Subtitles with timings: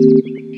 [0.00, 0.49] Música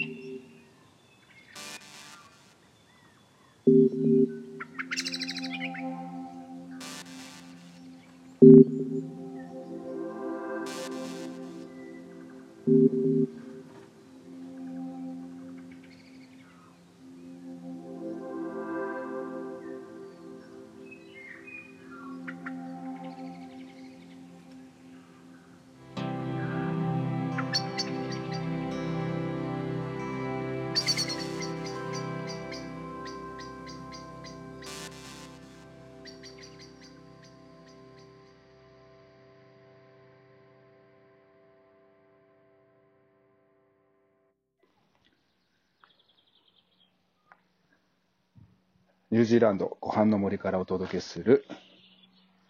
[49.23, 51.45] ニュージーランド湖畔の森からお届けする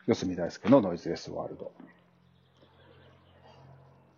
[0.06, 1.70] 四隅大輔のノイズレスワールド。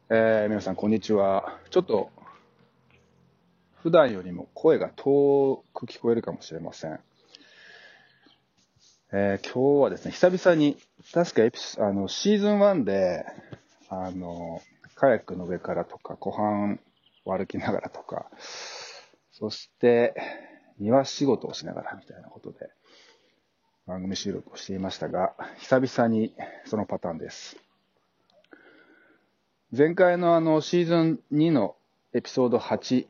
[0.08, 1.58] えー、皆さんこんにちは。
[1.70, 2.12] ちょっと
[3.82, 7.00] 普段よりも声が遠く聞こえるかもしれません。
[9.12, 10.76] えー、今日はですね、久々に、
[11.12, 13.26] 確かエピあのシーズン1で、
[13.88, 14.62] あの、
[14.94, 16.78] カヤックの上からとか、湖畔
[17.24, 18.30] を歩きながらとか、
[19.32, 20.14] そして、
[20.78, 22.70] 庭仕事をしながらみたいなことで
[23.86, 26.32] 番組収録をしていましたが、久々に
[26.64, 27.56] そのパターンです。
[29.76, 31.76] 前回のあのシーズン2の
[32.14, 33.06] エピソード8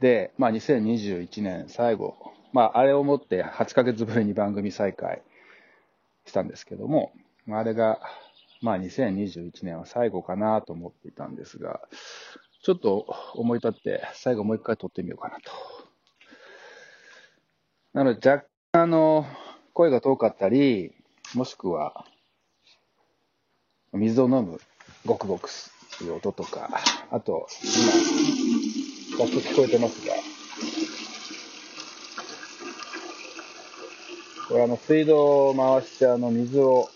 [0.00, 2.16] で、まあ、2021年最後、
[2.52, 5.20] まあ、あれをもって8ヶ月ぶりに番組再開
[6.24, 7.12] したんですけども、
[7.50, 8.00] あれが、
[8.62, 11.80] まあ、2021年は最後かなと思っていたんですが、
[12.62, 15.50] ちょっと思い立って最後もう一回撮ってみようかなと
[17.92, 19.26] なので若干あの
[19.72, 20.92] 声が遠かったり、
[21.34, 22.04] もしくは
[23.92, 24.60] 水を飲む
[25.04, 25.48] ゴクゴク
[25.98, 26.70] という音とか、
[27.10, 27.48] あと
[29.08, 30.14] 今、ざっと聞こえてますが、
[34.48, 36.88] これあの水道を回してあの水を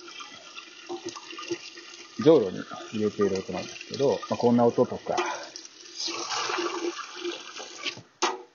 [2.22, 2.60] じょうろに
[2.92, 5.16] 入れている音なんですけど、まあ、こんな音とか、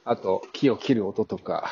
[0.05, 1.69] あと木を切る音とか、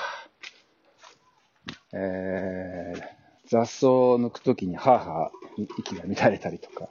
[1.99, 3.01] えー、
[3.47, 6.87] 雑草を抜くときにハーハー息が乱れたりとか、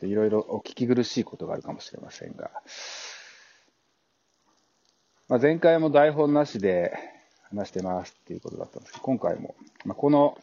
[0.00, 2.50] いろいろお聞き苦しいことがあるかもしれませんが、
[5.28, 6.96] まあ、前回も台本なしで
[7.50, 10.38] 話してますっていうことだったんですけど、今回も、まあ、この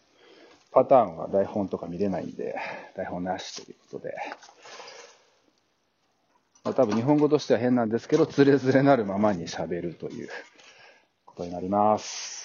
[0.72, 2.56] パターンは台本とか見れないんで、
[2.96, 4.14] 台本なしということで、
[6.64, 10.30] まあ、多分日本語としては変なんですけど、つれづれなるままに喋るという
[11.26, 12.45] ことになります。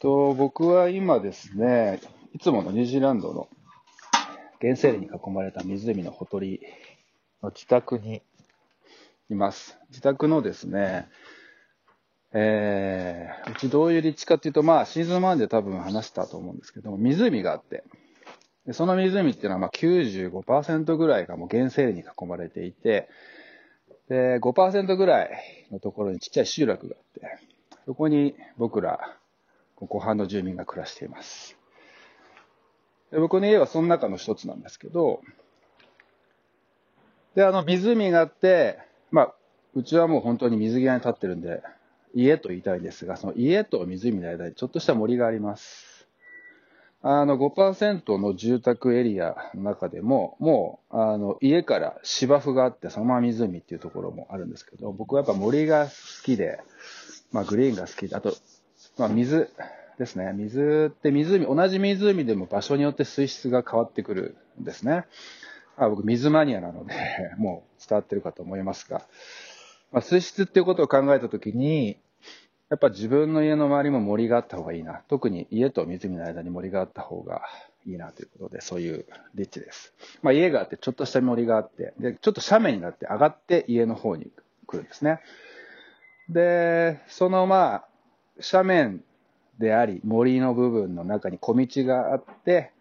[0.00, 2.00] と、僕は今ですね、
[2.32, 3.48] いつものニュージーランドの
[4.60, 6.60] 原生林に囲まれた湖のほとり
[7.42, 8.22] の自宅に
[9.28, 9.78] います。
[9.90, 11.08] 自宅のですね、
[12.32, 17.84] えー、うちどういう立地かっていうと、まあ、シーズン1で多分話したと思うんですけども、湖があって、
[18.66, 23.08] でその湖っていうのはまあ95%ぐらいがもう原生林に囲まれていて、
[24.08, 25.30] で、5%ぐらい
[25.70, 27.38] のところにちっちゃい集落があって、
[27.84, 29.16] そこに僕ら
[29.86, 31.56] 湖畔の住民が暮らしています。
[33.10, 35.20] で僕の家はその中の一つなんですけど、
[37.34, 38.78] で、あの、湖があって、
[39.10, 39.34] まあ、
[39.74, 41.62] うちはもう本当に水際に立ってるんで、
[42.14, 46.08] 家と言いたいんですが、その家と湖の間にちょっとした森があります。
[47.02, 55.90] あの5%の住宅エリアの中でも、もう、あの、家から芝生があって、そのまま湖っていうところもあるんですけど、僕はやっぱ森が好
[56.24, 56.60] きで、
[57.32, 58.34] まあ、グリーンが好きで、あと、
[58.98, 59.50] まあ、水
[59.98, 60.32] ですね。
[60.34, 65.04] 水って湖、同じ湖でも場所によって水質が変わってくるんですね。
[65.76, 66.94] あ僕、水マニアなので、
[67.38, 69.06] もう伝わってるかと思いますが、
[69.92, 71.98] まあ、水質っていうことを考えたときに、
[72.70, 75.02] やっぱ自分の家の周りも森があった方がいいな。
[75.08, 77.42] 特に家と湖の間に森があった方が
[77.84, 79.92] いいなということで、そういう立地です。
[80.22, 84.30] まあ、家があって、ちょっとした森があって、で、ちょっと斜面になって上がって家の方に
[84.66, 85.20] 来るんですね。
[86.28, 87.89] で、そのまあ、
[88.40, 89.04] 斜面
[89.58, 92.72] であり、森の部分の中に小道があって、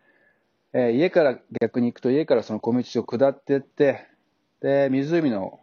[0.73, 4.05] えー、家から逆に行くと家からその小道を下っていって、
[4.61, 5.59] で、湖の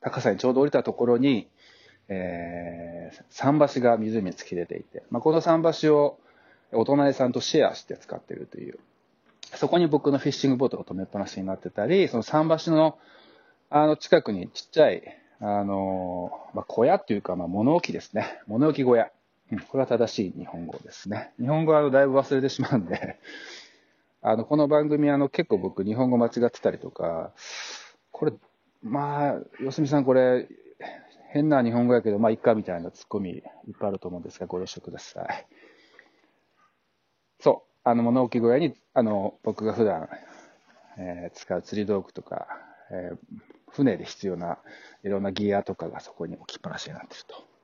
[0.00, 1.48] 高さにちょうど降りたところに、
[2.08, 6.18] えー、桟橋が湖に突き出ていて、まあ、この桟橋を
[6.72, 8.78] お隣さんとシェアして使ってるという、
[9.54, 12.98] そこに僕のフィッシングボートが止めっぱなしになってたり、その桟橋の
[13.68, 15.02] あの近くにちっちゃい、
[15.40, 18.40] あの、まあ、小屋っていうか、まあ、物置ですね。
[18.46, 19.10] 物置小屋。
[19.68, 21.32] これは正しい日本語ですね。
[21.38, 23.18] 日本語はだいぶ忘れてしまうんで、
[24.20, 27.32] あの、この番組、あの、結構僕、日本語間違ってたりとか、
[28.10, 28.32] これ、
[28.82, 30.48] まあ、よすみさん、これ、
[31.28, 33.42] 変な日本語やけど、まあ、いっか、みたいなツッコミいっ
[33.78, 35.46] ぱいあると思うんですが、ご了承ください。
[37.38, 40.08] そう、あの、物置小屋に、あの、僕が普段、
[40.98, 42.48] えー、使う釣り道具とか、
[42.90, 43.18] えー、
[43.70, 44.58] 船で必要な
[45.02, 47.55] いろんなギアとかがそこに置きっぱなしになってると。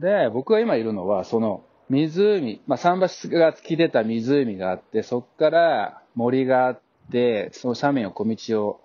[0.00, 6.80] で、僕が今いるのは、その湖、まあ、桟橋が突き出た湖があって、そこから森があっ
[7.12, 8.80] て、その斜面を小道を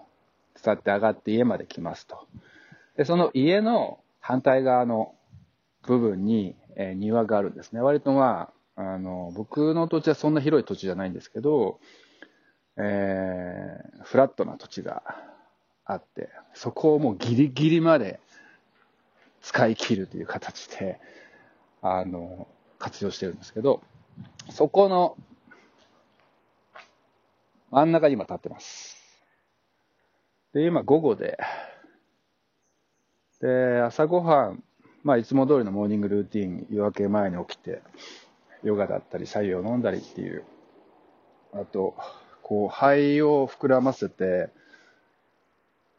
[0.62, 2.28] 伝って上がって家まで来ますと。
[2.98, 5.16] で、その家の反対側の
[5.88, 7.80] 部分に、えー、庭があるんですね。
[7.80, 11.80] 割とまあ、あの、僕の土地はそんな広い土地じゃないんですけど、
[12.78, 15.02] えー、フラットな土地が
[15.86, 18.20] あって、そこをもうギリギリまで
[19.46, 21.00] 使い切るという形で、
[21.84, 22.48] あの、
[22.80, 23.84] 活用してるんですけど、
[24.50, 25.16] そこの
[27.70, 28.98] 真ん中に今立ってます。
[30.52, 31.38] で、今午後で、
[33.40, 34.64] で、朝ごはん、
[35.04, 37.84] まあいつも通りのモーニングルーティン、夜明け前に起きて、
[38.64, 40.44] ヨガだったり、白湯を飲んだりっていう、
[41.54, 41.96] あと、
[42.42, 44.50] こう、肺を膨らませて、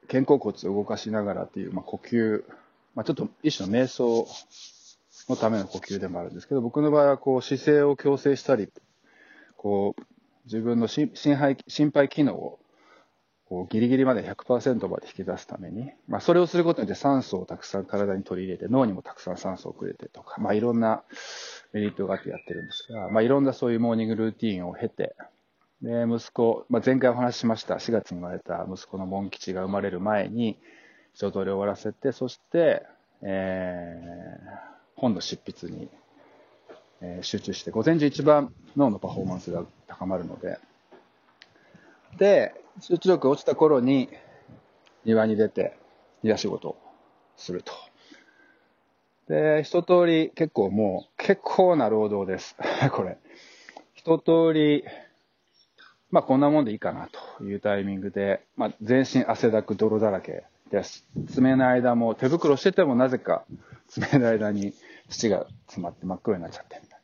[0.09, 2.43] 肩甲骨を動かしながらっていう、まあ、呼吸、
[2.97, 4.27] まあ、ちょっと一種の瞑想
[5.29, 8.69] のための呼吸でもあるんですけど、僕の場合はこう姿勢を矯正したり、
[9.57, 10.03] こう
[10.47, 12.59] 自分の心肺心肺機能を
[13.49, 21.05] こうギリギリまで100%まで引き出すために、まあ、それをすることによって酸素をたくさん体に取り入れて、脳にもたくさん酸素をくれてとか、まあ、いろんな
[21.73, 25.15] メリットがあってやってるんですが、まあ、いろんなそういうモーニングルーティンを経て、
[25.83, 30.59] で、息子、まあ、前回お話ししました、4月に生まれた息子のモン吉が生まれる前に、
[31.17, 32.83] 一通り終わらせて、そして、
[33.23, 35.89] えー、本の執筆に、
[37.01, 40.59] えー、集中して、午前中一番脳のパフォーマンスが高まるので、
[42.19, 44.11] で、集中力落ちた頃に
[45.07, 45.79] 庭に出て
[46.23, 46.77] 庭仕事を
[47.39, 47.73] すると。
[49.27, 52.57] で、一通り結構もう結構な労働です。
[52.93, 53.17] これ。
[53.95, 54.85] 一通り
[56.11, 57.09] まあこんなもんでいいかな
[57.39, 60.83] というタイミングで、まあ全身汗だく泥だらけで。
[61.29, 63.45] 爪の間も手袋しててもなぜか
[63.89, 64.75] 爪の間に
[65.09, 66.97] 土が詰まって真っ黒になっちゃってみたいな。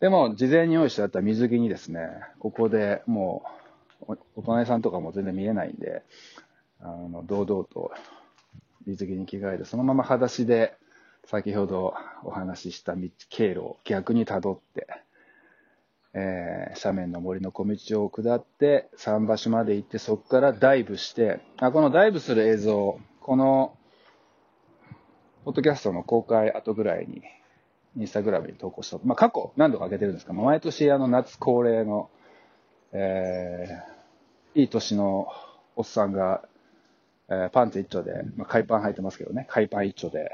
[0.00, 3.44] でも事前に用意してあった水着にですね、ここでも
[4.08, 6.02] うお隣さんとかも全然見えないんで、
[6.80, 7.92] あの堂々と
[8.86, 10.76] 水着に着替えてそのまま裸足で
[11.26, 14.86] 先ほどお話しした道経路を逆に辿って、
[16.16, 23.76] えー、斜面の森の小道を下って、桟橋まで行って、そこからダイブして、あこのダイブする映像、この、
[25.44, 27.22] ポッドキャストの公開後ぐらいに、
[27.96, 28.98] インスタグラムに投稿した。
[29.04, 32.10] まあ、過去何度か上げてるんですが、毎年あの夏恒例の、
[32.92, 35.28] えー、いい年の
[35.74, 36.42] おっさんが、
[37.28, 40.30] えー、パンツ一丁で、まあ、海パン履いてますけどね、海パン一丁で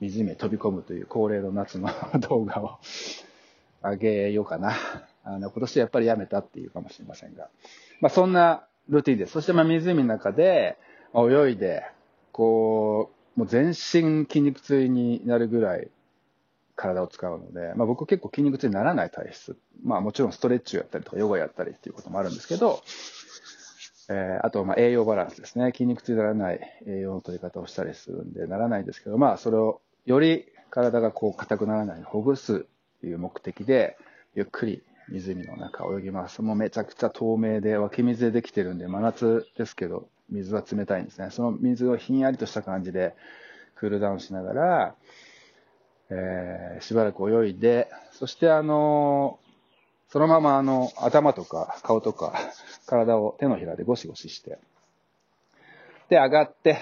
[0.00, 1.88] 湖へ飛び込むという恒例の夏の
[2.20, 2.78] 動画を
[3.82, 4.72] 上げようかな。
[5.26, 7.48] あの、今年やっぱりやめたっていうかもしれませんが。
[8.00, 9.32] まあ、そんなルーティンです。
[9.32, 10.78] そして、まあ、湖の中で、
[11.14, 11.84] 泳いで、
[12.30, 13.74] こう、もう全身
[14.26, 15.90] 筋肉痛になるぐらい
[16.76, 19.56] 体を使うので、まあ、僕結構筋肉痛にならない体質。
[19.82, 22.82] まあ、もちろんストレッチをやったりとか、ヨガやったりっていうこともあるんですけど、
[24.08, 25.72] えー、あと、ま、栄養バランスですね。
[25.72, 32.66] 筋肉痛にならない栄養の取り方をしたりするんで、ならないんですけど、まあ、それをより体がこう硬くならないようにほぐす
[33.00, 33.96] という目的で、
[34.34, 36.42] ゆっくり湖の中泳ぎます。
[36.42, 41.28] もうめちゃくちゃ透明で湧き水でできてるんで、真夏ですけど、水は冷たいんですね。
[41.30, 43.14] その水をひんやりとした感じで
[43.76, 44.94] クールダウンしながら、
[46.10, 52.34] えー、しばらく泳いで、そしてあのー、そのままあの、頭とか顔とか
[52.86, 54.58] 体を手のひらでゴシゴシして、
[56.08, 56.78] で、上がって、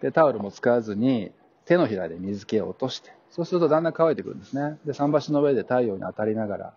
[0.00, 1.32] で、タオルも使わずに
[1.64, 4.78] 手のひらで水気を落として、そうするとだんだん乾いてくるんですね。
[4.84, 6.74] で、桟橋の上で太陽に当たりながら、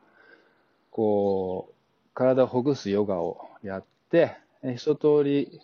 [0.95, 1.73] こう、
[2.13, 4.37] 体をほぐすヨガをやって、
[4.77, 5.59] 一通り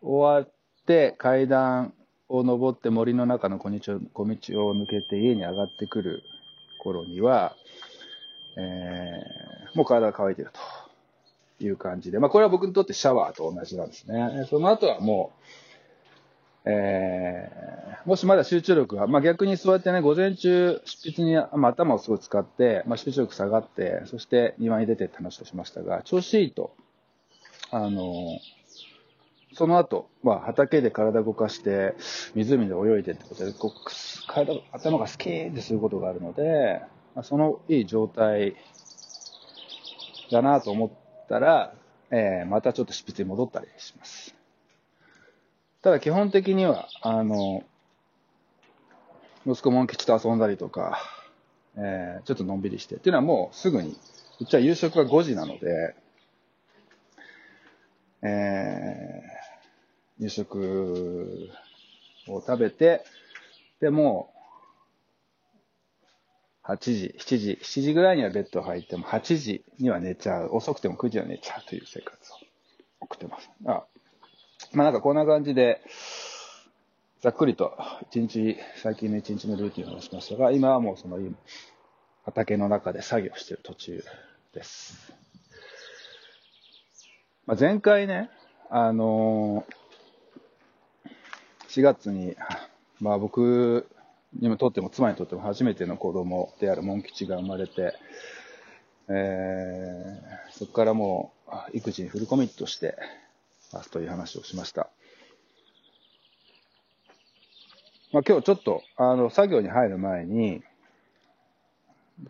[0.00, 0.50] 終わっ
[0.86, 1.92] て階段
[2.30, 6.22] を登って森の中の小道を小道を抜けて家に上がってくる
[6.82, 7.54] 頃には、
[8.56, 10.50] えー、もう体が乾いてる
[11.58, 14.46] という感じで、まあこれは僕にとってシャワーと同じなんですね。
[14.48, 15.69] その後はもう、
[16.64, 26.74] えー、もしまだ集中力が、まあ、逆にそうやってね、午前中、執筆に、まあ、頭をすごい使って、まあ、集中力下がって、そして庭に出てって話をしましたが、調子いいと、
[27.70, 28.38] あの、
[29.54, 31.94] その後、まあ、畑で体動かして、
[32.34, 36.82] 湖で泳いでってことで、こう体、頭がスキーンってすることがあるので、
[37.14, 38.56] まあ、そのいい状態
[40.30, 40.90] だなと思っ
[41.28, 41.74] たら、
[42.10, 44.39] えー、またちょっと執筆に戻ったりします。
[45.82, 47.64] ただ基本的には、あの、
[49.46, 51.00] 息子モン吉と遊んだりとか、
[51.76, 52.96] えー、ちょっとのんびりして。
[52.96, 53.96] っていうのはもうすぐに、
[54.40, 55.94] うちは夕食が5時なので、
[58.22, 61.50] えー、夕食
[62.28, 63.04] を食べて、
[63.80, 64.34] で、も
[66.66, 70.50] う、8時、7時、7時ぐらいにはベッド入っても、8時には寝ちゃう。
[70.52, 72.36] 遅くても9時は寝ちゃうという生活を
[73.00, 73.50] 送ってます。
[73.64, 73.84] あ
[74.72, 75.80] まあなんかこんな感じで、
[77.20, 77.76] ざっくりと
[78.10, 81.18] 一日、最近の一日のルーティンを話しましたが、今はもうその
[82.24, 84.04] 畑の中で作業している途中
[84.54, 85.12] です。
[87.46, 88.30] まあ、前回ね、
[88.68, 92.36] あのー、4月に、
[93.00, 93.88] まあ僕
[94.38, 97.94] にもとっても妻にとっても初めての子供であるモン吉が生まれて、
[99.08, 101.32] えー、そこからも
[101.72, 102.96] う育児にフルコミットして
[103.72, 104.90] ますという話をしました。
[108.12, 110.62] まあ、今日ちょっと、あの、作業に入る前に、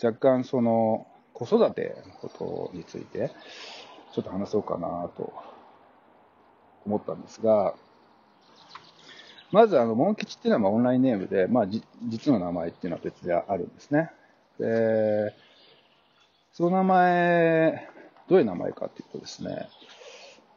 [0.02, 3.30] 若干その、子育てのことについて、
[4.12, 5.32] ちょっと話そうかなと
[6.84, 7.74] 思ったんですが、
[9.52, 14.10] まず、あの、モン吉っていうのはオンラインネームで、まあ、実の名前っていうのは別であるんですね。
[14.58, 15.34] で、
[16.52, 17.88] その名前、
[18.28, 19.68] どういう名前かっていうとですね、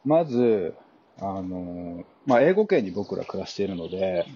[0.04, 0.74] まず、
[1.18, 4.26] あの、まあ、英語圏に僕ら暮らしているので、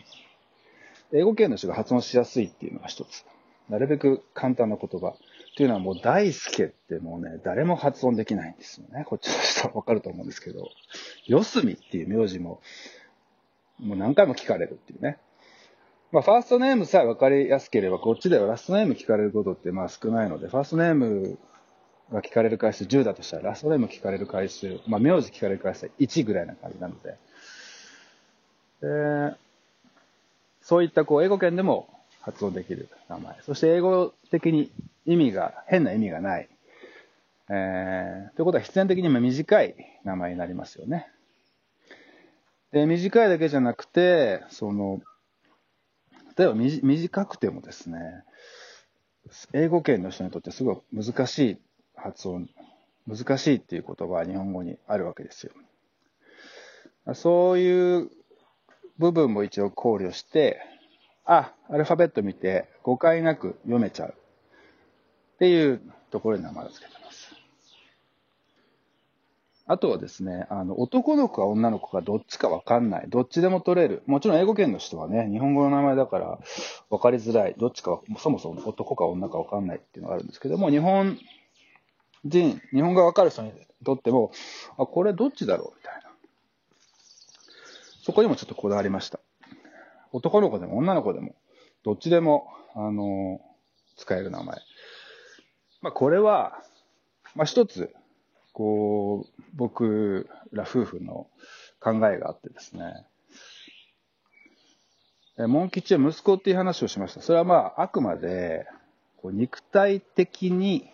[1.13, 3.25] 英語圏の人が発音しやすいっていうのが一つ。
[3.69, 5.15] なるべく簡単な言葉。
[5.57, 9.05] というのはもう大輔ってもうね、誰も発音できないんですよね。
[9.05, 10.69] こっちの人はわかると思うんですけど、
[11.27, 12.61] 四隅っていう名字も、
[13.79, 15.19] もう何回も聞かれるっていうね。
[16.13, 21.39] まあ、ファーストネームさえ分かりやすければ、こっちではラストネーム聞かれることってまあ少ないので、ファーストネーム
[22.13, 27.17] が聞かれる回数10だとしたら、ラストネーム聞かれる回数、まあ、名字聞かれる回数は1ぐらいな感じなので、
[28.81, 29.37] で
[30.63, 31.89] そういったこう英語圏でも
[32.21, 33.37] 発音できる名前。
[33.43, 34.71] そして英語的に
[35.07, 36.49] 意味が、変な意味がない。
[37.51, 39.75] えー、ということは必然的に短い
[40.05, 41.09] 名前になりますよね。
[42.73, 45.01] で、短いだけじゃなくて、その、
[46.37, 47.99] 例えば短くてもですね、
[49.53, 51.59] 英語圏の人にとってすごい難しい
[51.99, 52.49] 発音、
[53.07, 55.53] 難しいっていう言葉は日本語にあるわけですよ。
[57.15, 58.11] そういう
[58.99, 60.61] 部分も一応考慮して、
[61.25, 67.35] あ、アルファベット見て誤解なく読めちゃうっていうところに名前を付けてます。
[69.71, 73.07] あとはですね、あの、男の子か女の子かどっちかわかんない。
[73.09, 74.03] どっちでも取れる。
[74.07, 76.39] もちろん英語圏の人はね、日本語の名前だから
[76.89, 77.55] 分かりづらい。
[77.59, 81.19] どっちかそもそも男か女かわかんないっていうのがあるんですけども、日本
[82.25, 83.53] 人、日本語がわかる人に
[83.85, 84.33] とっても、
[84.77, 86.11] あ、これどっちだろうみたいな。
[88.03, 89.21] そこにもちょっとこだわりました。
[90.13, 91.35] 男の子でも女の子でも、
[91.85, 93.41] どっちでも、あの、
[93.97, 94.57] 使える名前。
[95.81, 96.63] まあ、これは、
[97.35, 97.95] まあ、一つ、
[98.53, 101.29] こう、僕ら夫婦の
[101.81, 103.07] 考えがあってですね。
[105.39, 107.21] えモン吉は息子っていう話をしました。
[107.21, 108.67] それはまあ、あくまで、
[109.19, 110.91] こう肉体的に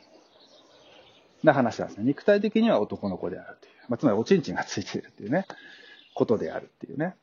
[1.45, 2.05] な話なんですね。
[2.05, 3.73] 肉体的には男の子であるという。
[3.89, 5.47] まあ、つまりおちんちんがついているっていうね、
[6.15, 7.15] ことであるっていうね。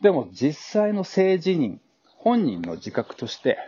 [0.00, 3.58] でも実際の性自認、本人の自覚として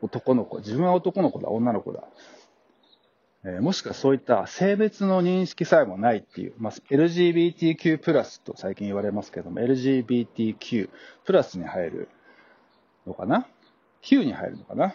[0.00, 2.04] 男の子、自分は男の子だ、女の子だ。
[3.44, 10.90] えー、もしくはそういった性別の認識さえもないっていう、まあ、LGBTQ プラスと最近言われますけども、LGBTQ
[11.24, 12.08] プラスに入る
[13.06, 13.46] のかな
[14.02, 14.94] ?Q に入るのかな？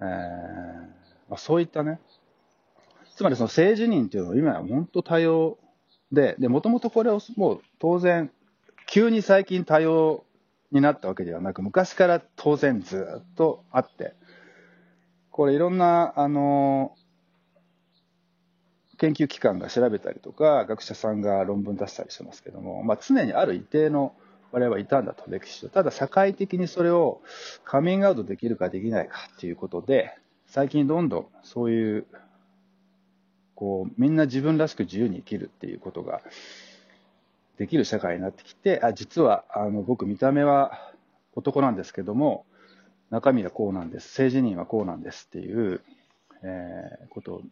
[0.00, 0.99] えー
[1.30, 2.00] まあ、そういったね、
[3.16, 5.58] つまりその性自認っていうのは今は本当多様
[6.12, 8.30] で、で、もともとこれをもう当然、
[8.86, 10.24] 急に最近多様
[10.72, 14.14] になったわけではなく、昔から当然ずっとあって、
[15.30, 16.96] これいろんな、あの、
[18.98, 24.14] 研究機関が調べたりとか、学者さんが論文出したりしてますけども、まあ、常にある一定の
[24.50, 25.68] 我々はいたんだと、歴史と。
[25.68, 27.22] ただ社会的にそれを
[27.64, 30.16] カミングアウトできるかできないかっていうことで、
[30.50, 32.06] 最近どんどんそういう、
[33.54, 36.22] こう、みんな自分らしく自由に生きるっていうことが
[37.56, 40.92] できる社会になってきて、あ、実は、あの、僕見た目は
[41.36, 42.46] 男なんですけども、
[43.10, 45.82] 中身はこうなんです、性自認はこうなんですっていう、
[46.42, 47.42] えー、ことを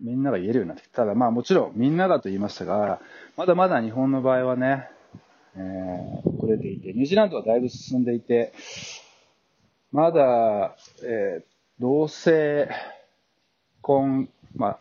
[0.00, 1.02] みんなが言えるようになってきた。
[1.02, 3.00] ただまあもちろんみんなだと言いましたが、
[3.36, 4.88] まだまだ日本の場合はね、
[5.56, 8.54] えー、遅れていて、ニュージーランドはだいぶ進んでいて、
[9.92, 12.68] まだ、えー、同性
[13.82, 14.78] 婚まあ、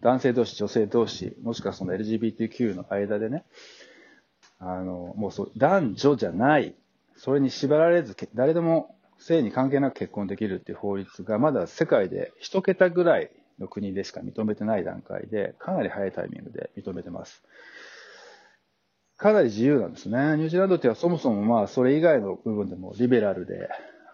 [0.00, 3.44] 男性同士、女性同士、もしくはその LGBTQ の間でね、
[4.60, 6.74] あの、もうそう、男女じゃない、
[7.16, 17.42] それに縛られず、誰でも性に関係なく結婚できるっていう法律が、まだ世界で一桁ぐらいの国でしか認めてない段階で、かなり早いタイミングで認めてます。
[19.16, 20.36] かなり自由なんですね。
[20.36, 23.68] ニュージーランドってはそもそもまあそれ以外の部分でもリベラルで、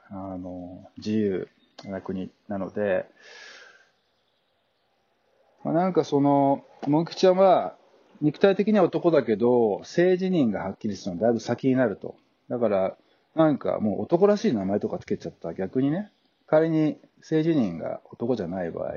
[0.09, 1.49] あの、自由
[1.85, 3.07] な国なので、
[5.65, 7.77] まあ、なんかその、モン吉はまあ、
[8.21, 12.17] 肉体的には男だけど、性自認がはっきりするのはだいぶ先になると。
[12.49, 12.97] だから、
[13.35, 16.11] なんかもう男らしい名前とかつけちゃったら逆にね、
[16.47, 18.93] 仮に性自認が男じゃない場合、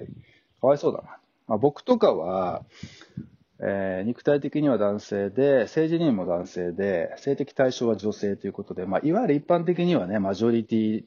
[0.62, 1.18] かわいそうだな。
[1.48, 2.64] まあ、僕とかは、
[3.60, 11.04] えー、肉体的には男性で、性自認も男性で、性的対象は女性ということで、まあ、いわゆる一般的にはね、マジョリティ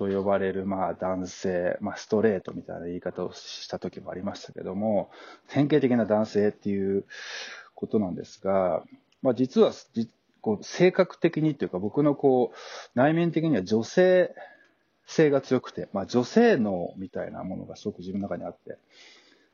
[0.00, 5.10] と呼ばれる、まあ、男性、まあ、ストレートみたいな言い方をした時もありましたけども、
[5.48, 7.04] 典型的な男性っていう
[7.74, 8.82] ことなんですが、
[9.20, 9.72] まあ、実は、
[10.40, 14.34] こう性格的にというか、僕のこう、内面的には女性
[15.06, 18.78] 性が強くて、まあ、女性脳みたいなものがすごく自分の中にあって、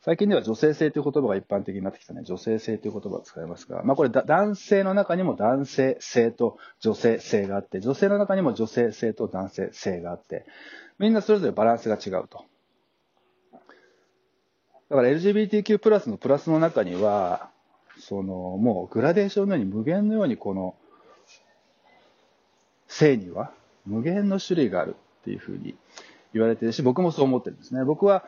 [0.07, 2.23] 最近では女性性という言葉が一般的になってきたね。
[2.23, 10.47] 女性性という言葉を使いますが、まあこれ男性の中にも男性性と女性性があって、女性の中にも女性性と男性性があって、
[11.01, 12.45] みんなそれぞれバランスが違うと。
[14.91, 17.51] だから LGBTQ プラスのプラスの中には、
[17.99, 20.77] そのもうグラデーションのように無限のようにこの
[22.87, 23.51] 性には
[23.85, 25.75] 無限の種類があるっていうふうに
[26.33, 27.85] 言われてるし、僕もそう思ってるんですね。
[27.85, 28.25] 僕は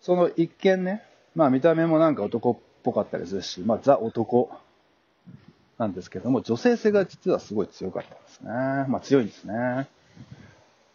[0.00, 1.02] その一見ね、
[1.34, 4.50] まあ見た目もなんか男っぽかったりするし、まあザ男
[5.78, 8.50] なんですけども、女性性が実はすごい強かったんですね。
[8.88, 9.88] まあ強いんですね。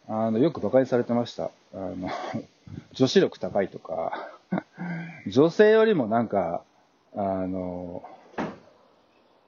[0.06, 1.50] あの、よく馬鹿にされてました。
[1.72, 2.10] あの、
[2.92, 4.30] 女子力高いとか、
[5.26, 6.62] 女性よりもなんか、
[7.14, 8.02] あの、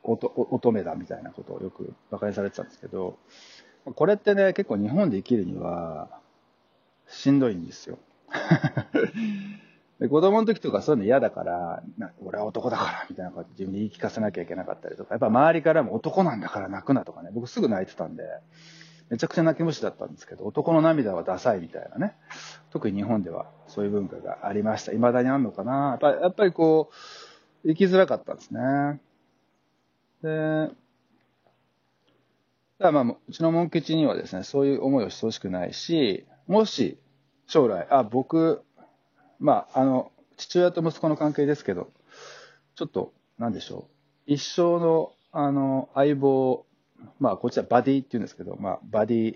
[0.03, 3.19] 乙女だみたいなことをよく馬鹿にされてたんですけど、
[3.95, 6.09] これってね、結構日本で生きるには、
[7.09, 7.99] しんどいんですよ。
[10.01, 18.25] で子供の時とかそういうの嫌だから、な俺は男だからみたいなこと自分で言い聞かせなきゃいけなかったりとか、やっぱ周りからも男なんだから泣くなとかね、僕すぐ泣いてたんで、
[19.09, 22.15] めちゃくちゃ泣き虫だったんですけど、男の涙はダサいみたいなね。
[22.71, 24.93] 特に日本ではそういう文化がありました。
[24.93, 26.91] 未だにあるのかなやっぱり、やっぱりこ
[27.65, 29.01] う、生きづらかったんですね。
[30.23, 30.71] で、
[32.79, 36.99] だまあ、うちのモン吉にはですね、そういう思いをしてほしくないし、もし、
[37.47, 38.63] 将来、あ、僕、
[39.39, 41.91] まあ、あの、父親と息子の関係ですけど、
[42.75, 43.89] ちょっと、なんでしょ
[44.27, 44.33] う。
[44.33, 46.67] 一生の、あの、相棒、
[47.21, 49.35] まあ、こっちはバディって言うんですけど、まあ、バディ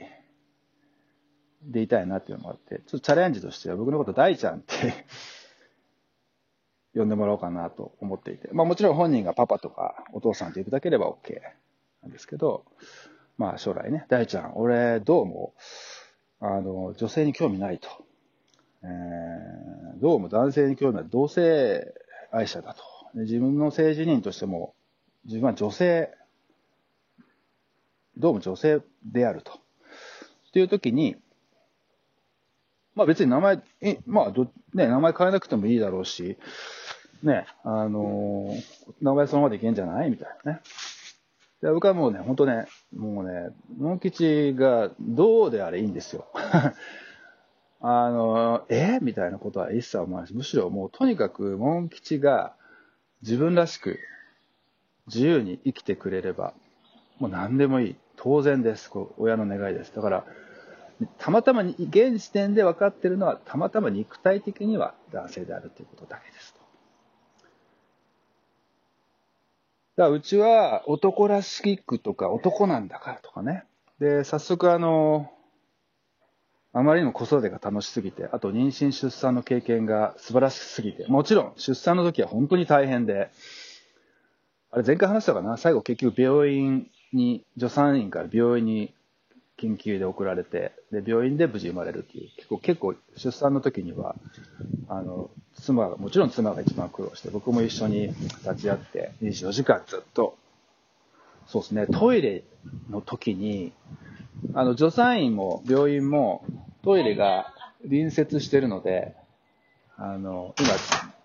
[1.63, 5.07] でいたいなっていうのもあって、ちょっとチャレンジとしては僕のこと大ちゃんって
[6.99, 11.41] 呼んでもらおうかなと思っていて、まあもちろん本人がパパとかお父さんって呼ぶだければ OK
[12.03, 12.65] なんですけど、
[13.37, 15.55] まあ将来ね、大ちゃん、俺どうも、
[16.41, 17.89] あの、女性に興味ないと。
[18.83, 21.05] えー、どうも男性に興味ない。
[21.11, 21.95] 同性
[22.33, 22.83] 愛者だと。
[23.15, 24.75] 自分の性自認としても、
[25.27, 26.11] 自分は女性、
[28.17, 29.53] どうも女性であると。
[29.53, 31.17] っていう時に、
[32.95, 36.39] まあ別に名前、えまあど、ね、名前変えなくてもいいだろうし、
[37.23, 40.11] ね、あのー、名前そのままでいけんじゃない？
[40.11, 40.61] みたいなね。
[41.63, 46.27] で僕はもうね、本当ね、もうね、モン吉がどうであれいいんですよ。
[47.83, 48.99] あの、え？
[49.01, 52.55] みたいなことは一切思わないし、むしろもうとにかくモン吉が
[53.23, 53.99] 自分らしく
[55.07, 56.55] 自由に生きてくれれば、
[57.19, 57.97] もう何でもいい。
[58.17, 58.91] 当然です。
[58.91, 59.95] こ親の願いです。
[59.95, 60.25] だから、
[61.19, 66.61] たまたまに、現時点で分かってるのは、たまたま肉体的には男性であるということだけですと。
[69.97, 73.65] だからうちは男らしくとか男なんだからとかね。
[73.99, 75.31] で、早速あの、
[76.73, 83.31] あまりにも子育てが楽しすぎて、あと妊娠出産の経験が素晴らしすぎて、もちろん出産の時は本当に大変で、
[84.71, 85.57] あれ前回話したかな？
[85.57, 88.95] 最後結局病院に、助産院から病院に
[89.61, 94.17] 緊急で送られて、で、病院で無事生まれるっていう、結構、結構出産の時には、
[94.89, 100.37] あの、妻が、もちろん妻が一番苦労して、僕も一緒に立ち会って、24時間ずっと、
[101.47, 102.45] そうですね、トイレ
[102.89, 103.73] の時に、
[104.55, 106.45] あの、助産院も病院も
[106.83, 109.15] トイレが隣接してるので、
[109.97, 110.71] あの、今、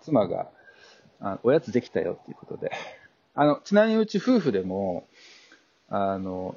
[0.02, 0.48] 妻が、
[1.18, 2.70] あおやつできたよっていうことで、
[3.34, 5.06] あの、ちなみにうち夫婦でも、
[5.88, 6.56] あの、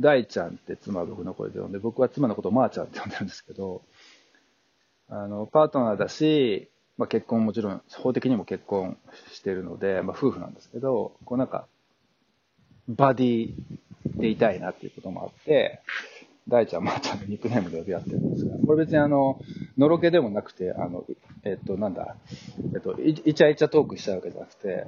[0.00, 3.82] 大ちゃんって妻は僕の声で呼んで、僕は妻のことをまーちゃんって呼んでるんですけど、
[5.08, 8.98] あの、パートナーだし、まあ、結婚もちろん、法的にも結婚
[9.32, 11.66] してるので、まあ、夫婦なんですけど、こうなんか、
[12.88, 13.54] バディ
[14.16, 15.80] でいたいなっていうこともあって、
[16.48, 19.40] 大ちゃん、まーちゃんのニックネームで呼び合ってるんですが、これ別にあの、
[19.78, 21.04] のろけでもなくて、あの、
[21.44, 22.16] えっと、なんだ、
[22.74, 24.86] えっと、イチャイチャトークしたわけじゃなくて、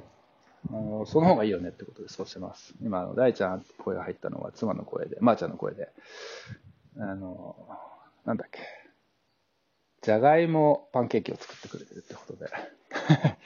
[0.71, 2.73] あの、その方がいいよねってことでそうしてます。
[2.81, 5.89] 今、あの、大ちゃんって声が入ったのは妻の声で、まー、ちゃんの声で、
[6.97, 7.55] あの、
[8.25, 8.59] なんだっけ、
[10.01, 12.49] じゃがいもパンケーキを作ってくれてるってことで、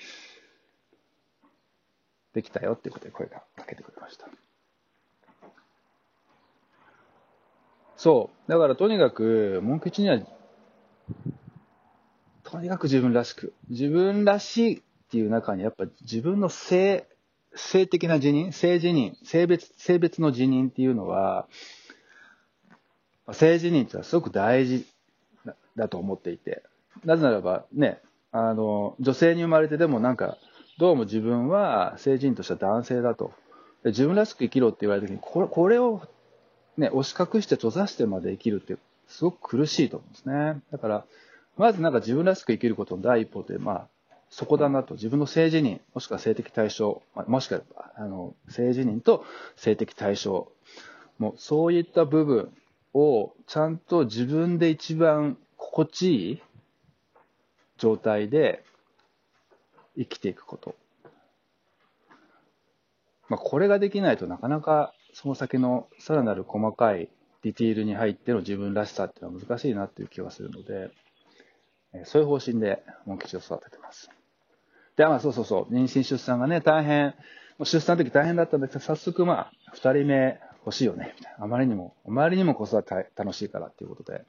[2.33, 4.27] できたよってことで声がかけてくれました。
[7.97, 8.51] そう。
[8.51, 10.19] だからとにかく、モン吉には、
[12.43, 17.07] とにかく自分らしく、自分らしいっていう中にやっぱ自分の性、
[17.55, 21.47] 性的な自認、性自認、性別、性別の自認っていうのは、
[23.31, 24.85] 性自認ってのはすごく大事
[25.75, 26.61] だと思っていて、
[27.03, 27.99] なぜならばね、
[28.31, 30.37] あの、女性に生まれてでもなんか、
[30.77, 33.33] どうも自分は性自認としては男性だと。
[33.85, 36.03] 自分らしく生きろって言われた時に、これこれを
[36.77, 40.61] ね、押し隠して閉ざしてまで生きるって、すごく苦しいと思うんですね。
[40.71, 41.05] だから、
[41.57, 43.87] まずなんか自分らしく生きることの第一歩って、まあ、
[44.29, 50.51] そこだなと、自分の性自認、もしくは性的対象、もしくは、あの、性自認と性的対象、
[51.17, 52.53] もうそういった部分
[52.93, 56.41] をちゃんと自分で一番心地いい
[57.77, 58.63] 状態で
[59.97, 60.75] 生きていくこと。
[63.27, 67.09] まあ、これができないとなかなかその先のさらなる細かい
[67.43, 70.91] ディティールに入っての自分らしさっていうのは難しいなっていう気がするので、
[72.05, 74.09] そういう方針でモン吉を育ててます。
[74.99, 77.15] で、まあそうそうそう、妊娠出産がね、大変、
[77.63, 81.45] 出産の時大変だったんですけど、早速まあ、二人目欲しいよね、みたいな。
[81.45, 84.25] あまりにも、あまりにも子育て楽しいからっていうことで、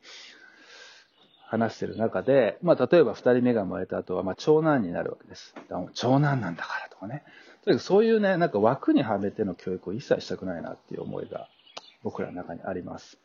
[1.43, 5.57] 話してる中で、まあ例えば二人目が生まれた後は、まあ長男になるわけです。
[5.95, 7.25] 長男なんだからとかね。
[7.65, 11.49] とにかくそういうね、なんか枠にはめての教育を一切したくないなっていう思いが
[12.05, 13.19] 僕らの中にあります。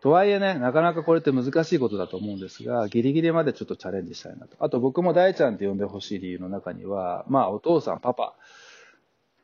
[0.00, 4.56] とはいえね、なかなかこれって難しいことだと思うんですが、ギリギリまでちょっとチャレンジしたいなと。
[4.58, 8.34] あと僕も大ちゃんって呼んでほしい理由の中には、まあお父さん、パパ、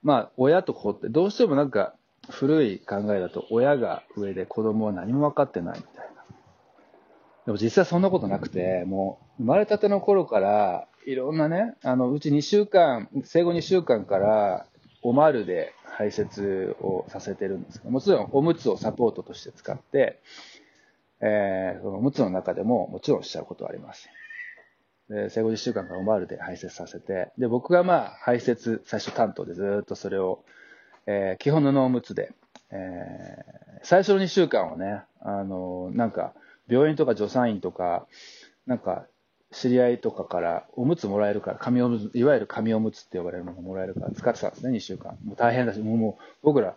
[0.03, 1.95] まあ親と子ってどうしてもなんか
[2.31, 6.25] 古い考えだと親が上で子供は何も分かってないみたいな。
[7.47, 14.67] でも実際そんなことなくて、もう生まれたての頃からいろんなね、あの、うち2週間、生後2週間から
[15.09, 20.21] おまるで排泄をさせてるんですけど、もちろんおむつをサポートとして使って、
[21.21, 24.09] えー、そのおむつの中でももちろんしちゃうことはあります。
[25.09, 30.45] で生後2週間からおまるで排泄させて、で、僕がまあ排泄最初担当でずっとそれを、
[31.07, 32.33] えー、基本のおむつで、
[32.73, 36.35] えー、最初の2週間はね、あの、なんか、
[36.69, 38.09] 病院とか助産院とか、
[38.67, 39.07] なんか、
[39.53, 45.17] 知り合いとかからおむつもらえるから、紙おむつ、いわゆる紙おむつって呼ばれるものがもらえるから使ってたんですね、2週間。
[45.25, 46.75] もう大変だし、もうもう僕ら、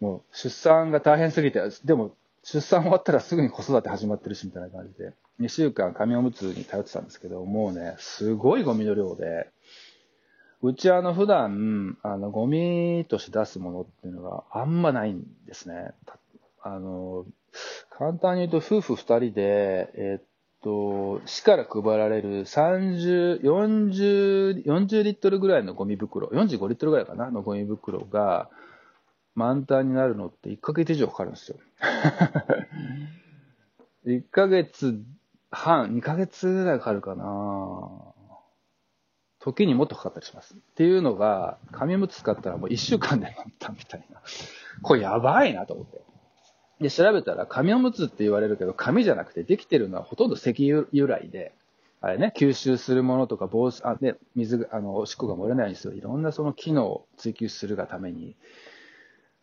[0.00, 9.50] もう出産が大変すぎて、でも出産終わったらすぐに子育て始まってるし、みたいな感じで、2週間紙おむつに頼ってたんですけど、もうね、すごいゴミの量で、
[10.62, 15.92] うちあの普段、あの、ゴミとして出すものっていうのがあんまないんですね。
[16.62, 17.26] あの、
[17.90, 20.22] 簡単に言うと夫婦2人で、えー、っ
[20.66, 28.50] と、市から配られる30、40、40リットルぐらいのゴミ袋、45リットルぐらいかなのゴミ袋が
[29.36, 31.58] 満タンになるのって1ヶ月以上かかるんですよ。
[34.06, 35.00] 1ヶ月
[35.52, 37.88] 半、2ヶ月ぐらいかかるかな
[39.38, 40.54] 時にもっとかかったりします。
[40.54, 44.20] っていうのが、紙むつ使ったらもう1週間で満タンみたいな。
[44.82, 46.00] これやばいなと思って。
[46.80, 51.52] で、調べたら、紙おむつって言われるけど、紙じゃなくて、できてるのはほとんど石油由来で、
[52.02, 58.36] あれね、吸収するものとか、防あ、ね、水、あの、おしっこが漏れないようにする、いろんなその機能を追求するがために、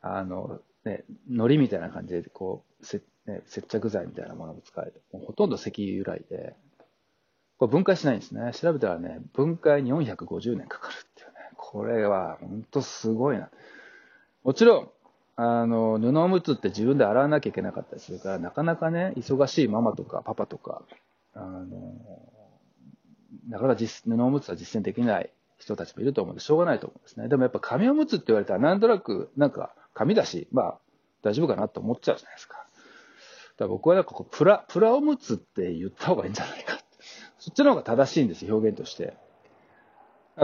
[0.02, 6.56] あの、ね、海苔みたいな感じで、こう、せ、ね、接着剤みたいなものも使えて、もうほとんど石油由来で、
[7.58, 8.52] これ分解しないんですね。
[8.54, 11.34] 調べたらね、分解に450年かかるっていうね。
[11.58, 13.50] これは、本当すごいな。
[14.44, 14.90] もちろん、
[15.36, 20.84] あの、布おむつって自分で洗わなきゃいけなかったりするから、なかなかね、忙しいママとかパパとか、
[21.34, 21.96] あの、
[23.50, 27.28] なかなか実布おむつは実践できない人たちもいると思うんで、しょうがないと思うんですね。
[27.28, 30.80] でもやっぱ紙おむつって言われたら、なんとなく、なんか、紙だし、まあ、
[31.24, 32.58] 大丈夫かなと思っちゃうじゃないですか。
[32.58, 32.68] だか
[33.60, 36.80] ら僕はなんかこう、プラ、プラおむつって言った方がいいんじゃないか。
[37.40, 39.18] そっちの方が正しいんですよ、表現として。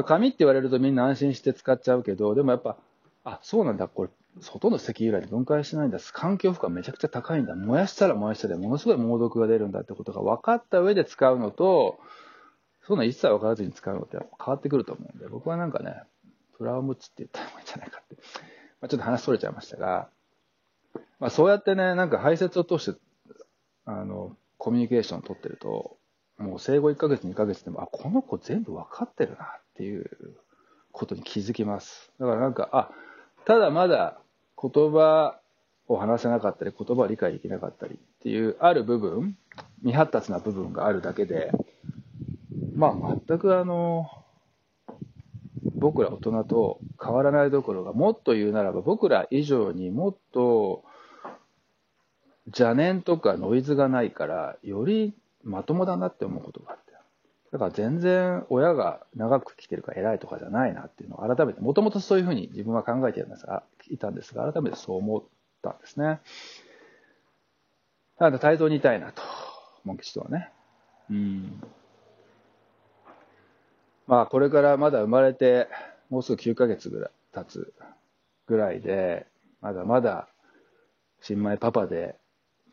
[0.06, 2.78] 紙って言われるとみんな安心して使っちゃうけど、でもやっぱ、
[3.24, 4.10] あ、そうなんだ、これ、
[4.48, 6.00] ほとんど石油由来で分解しないんだ。
[6.14, 7.56] 環境負荷めちゃくちゃ高いんだ。
[7.56, 12.00] 燃やしたら燃やしたでものすごい猛毒が出るんだってことが分かった上で使うのと、
[12.88, 16.04] そんな一切分からずに使うのって変わってくると思うんで、僕はなんかね、
[16.58, 18.16] プラウムツって言ったらいいんじゃないかって。
[18.82, 20.10] まあ、ちょっと話それちゃいましたが、
[21.20, 23.00] まあそうやってね、なんか排泄を通して、
[23.86, 25.98] あの、コミュニケーションを取ってると、
[26.38, 30.38] もう生後1ヶ月、2ヶ月でも、あ、この子全部分かってるなっていう
[30.92, 32.12] ことに気づきます。
[32.20, 32.92] だからなんか、あ、
[33.50, 34.20] ただまだ
[34.62, 35.40] 言葉
[35.88, 39.36] を話せなかったり、言葉を理解できなかったりっていう、ある部分、
[39.80, 41.52] 未発達な部分があるだけで、
[42.76, 44.08] まあ全くあの、
[45.74, 50.84] 僕ら大人と変わらないどころが、もっと言うならば僕ら以上にもっと
[52.46, 56.89] 邪念とかノイズがないから、よりまともだなって思うことがあって。
[57.52, 65.24] だから全然親が長く来てるから偉いとかじゃないなっていうのを改めて、もともとそういうふうに自分は考えていたんですが、いたんですが、改めてそう思っ
[65.64, 66.20] たんですね。
[68.20, 69.24] ただ対等にいたいなと、
[69.84, 70.52] モン吉とはね。
[71.10, 71.64] うん。
[74.06, 75.68] まあこれからまだ生まれて、
[76.10, 77.74] もうすぐ9ヶ月ぐらい経つ
[78.46, 79.26] ぐらいで、
[79.62, 80.28] まだまだ
[81.22, 82.19] 新米パパで、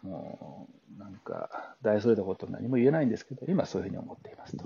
[0.03, 4.65] もうなんか大それたこと何も言えないんですけど、今そういうふうに思っていますと。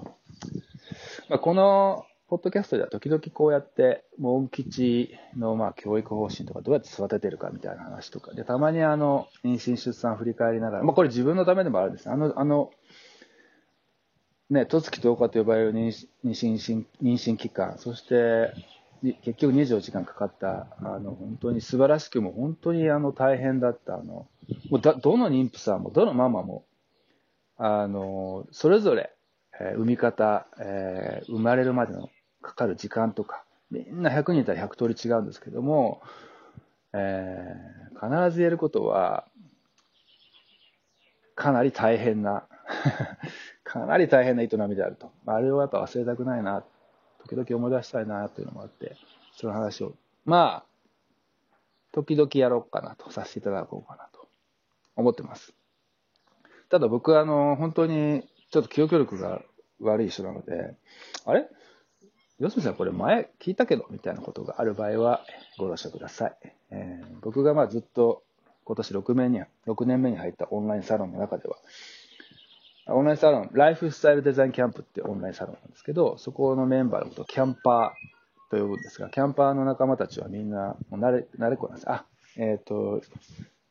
[1.28, 12.08] まあ、このポッドキャストでは時々こうやって、モン吉のまあ教育方針とかどうやって育ててるかみたいな話とかで、たまにあの、妊娠出産振り返りながら、まあこれ自分のためでもあるんです。
[12.08, 12.70] あの、あの、
[14.48, 15.88] ね、十月10日と呼ばれる妊
[16.24, 18.52] 娠妊娠期間、そして
[19.02, 24.28] 結局24時間かかった、あの、本当に素晴らしくも、本当にあの、大変だった、あの、
[24.70, 26.64] もうだ、どの妊婦さんも、どのママも、
[27.56, 29.12] あの、それぞれ、
[29.60, 32.10] えー、産み方、えー、生まれるまでの
[32.40, 36.02] かかる時間とか、みんな100人いたら100通り違うんですけども、
[36.92, 39.26] えー、必ず言えることは、
[41.34, 42.44] かなり大変な
[43.64, 45.12] かなり大変な営みであると。
[45.26, 46.64] あれをやっぱ忘れたくないな、
[47.26, 48.96] 時々思い出したいなというのもあって、
[49.32, 50.70] その話を、まあ、
[51.92, 54.09] 時々やろうかなと、させていただこうかな
[55.00, 55.52] 思ってます。
[56.68, 59.42] ただ僕はあの、本当にちょっと記憶力が
[59.80, 60.74] 悪い人なので、
[61.24, 61.46] あれ？
[62.38, 65.24] 四角さんこれ前聞いたけどみたいなことがある場合は
[65.58, 66.36] ご了承ください。
[66.70, 68.22] えー、僕がまあずっと
[68.64, 71.56] 今年6年に6年目に入ったオンラインサロンの中では、
[72.86, 81.90] オンラインサロン、ライフスタイルデザインキャンプっていうオンラインサロンなんですけど、そこのメンバーのことをキャンパーと呼ぶんですが、キャンパーの仲間たちはみんな、もう慣れ、慣れっこなんです。
[81.90, 82.04] あ、
[82.36, 83.02] えっ、ー、と、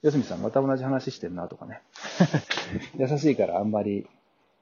[0.01, 1.81] 四角さんまた同じ話してんなとかね。
[2.97, 4.07] 優しいからあんまり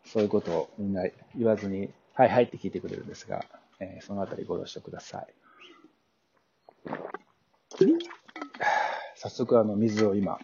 [0.06, 1.04] そういうことをみんな
[1.36, 3.45] 言わずに、はいはいって聞いてくれるんですが、
[3.80, 5.28] えー、そのあたりご了承ください。
[9.15, 10.39] 早速あの水を今、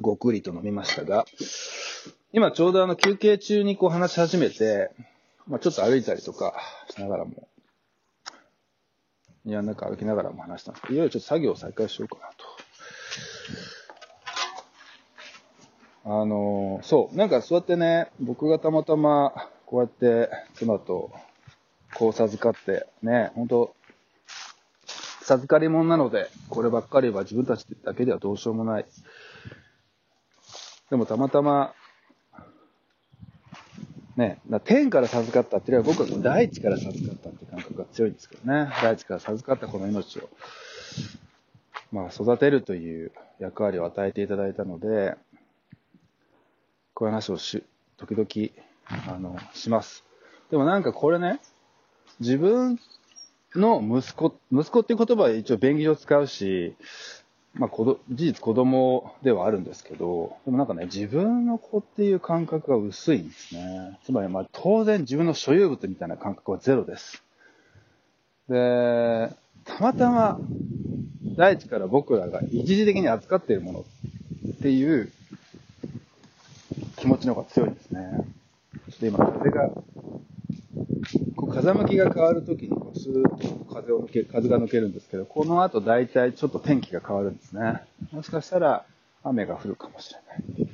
[0.00, 1.26] ごくりと飲みましたが、
[2.32, 4.90] 今ちょうどあの休憩中にこう話し始めて、
[5.46, 6.54] まあ、ちょっと歩いたりとか
[6.90, 7.48] しながらも、
[9.44, 12.51] 庭の中歩きながらも話したんですけど、いよいよちょっと作業を再開しようかなと。
[16.04, 19.32] あのそう、なんかそうやってね、僕がたまたま
[19.66, 21.12] こうやって妻と
[21.94, 23.74] こう授かってね、本当
[25.22, 28.86] 授かり物なので、こればっかりは自分たちだけではどうしようもない。
[30.90, 31.74] でもたまたま
[34.16, 38.70] ね、天から授かったっていうよりは僕は大地から授かったって感覚が強いんですけどね。
[38.82, 40.28] 大地から授かったこの命を、
[41.92, 45.16] まあ、育てるという役割を与えていただいたので、
[47.02, 47.64] こういう話をし、
[47.96, 50.04] 時々、あの、します。
[50.52, 51.40] でもなんかこれね、
[52.20, 52.78] 自分
[53.56, 56.76] の息子、息子っていう言葉は一応便宜上使うし、
[57.54, 63.98] まあ、事実子供ではあるんですけど、でもなんかね、自分の子っていう感覚が薄いんですね。
[64.04, 67.24] つまり、まあ、当然自分の所有物みたいな感覚はゼロです。
[68.48, 69.28] で、
[69.64, 70.38] たまたま、
[71.36, 73.84] 大地から僕らが一時的に扱っているもの
[74.52, 75.10] っていう
[77.02, 78.12] 気持ちの方が強いんですね。
[78.84, 87.82] そして今、風がこう風向きが変わるときにこうスーッと風を抜け、風が抜けるんですけど、この後大体ちょっと天気が変わるんですね。
[88.12, 88.86] もしかしたら
[89.24, 90.68] 雨が降るかもしれない。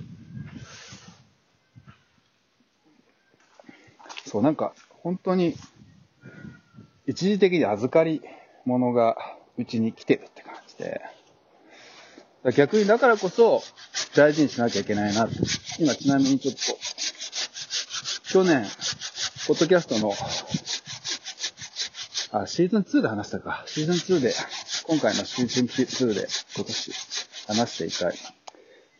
[4.26, 5.56] そう、なんか本当に
[7.06, 8.20] 一時的に預かり
[8.66, 9.16] 物が
[9.56, 11.00] うちに来てるって感じで、
[12.56, 13.62] 逆にだからこそ
[14.14, 15.36] 大事にしなきゃいけないなって。
[15.80, 16.60] 今ちなみにちょっと、
[18.30, 18.64] 去年、
[19.46, 20.12] ポッドキャストの、
[22.32, 23.64] あ、シーズン2で話したか。
[23.66, 24.34] シーズン2で、
[24.86, 26.92] 今回のシーズン2で今年
[27.46, 28.18] 話していたい。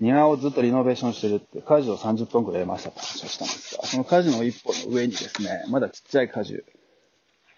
[0.01, 6.64] 庭をずっとリノベーションしてるって、果樹を30分くらい入れましたって話をしたんですが、その果樹の一歩の上にですね、まだちっちゃい果樹、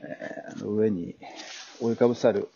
[0.00, 1.16] えー、の上に
[1.80, 2.48] 覆いかぶさる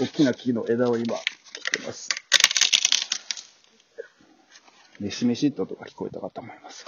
[0.00, 2.19] 大きな木の枝を今切ってます。
[5.00, 6.84] ミシミシっと音が聞こえたかと思います。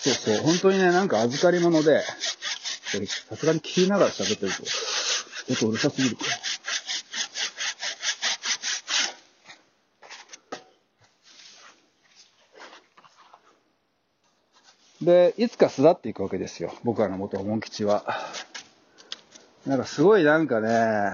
[0.00, 6.24] そうそう、本当にね、なんか預かり物で、さすがに聞きながら喋ってると、ちょっとうるさすぎるか。
[15.02, 16.74] で、いつか巣立っていくわけですよ。
[16.82, 18.04] 僕らの元モン吉は。
[19.64, 21.12] なんかすごいなんかね、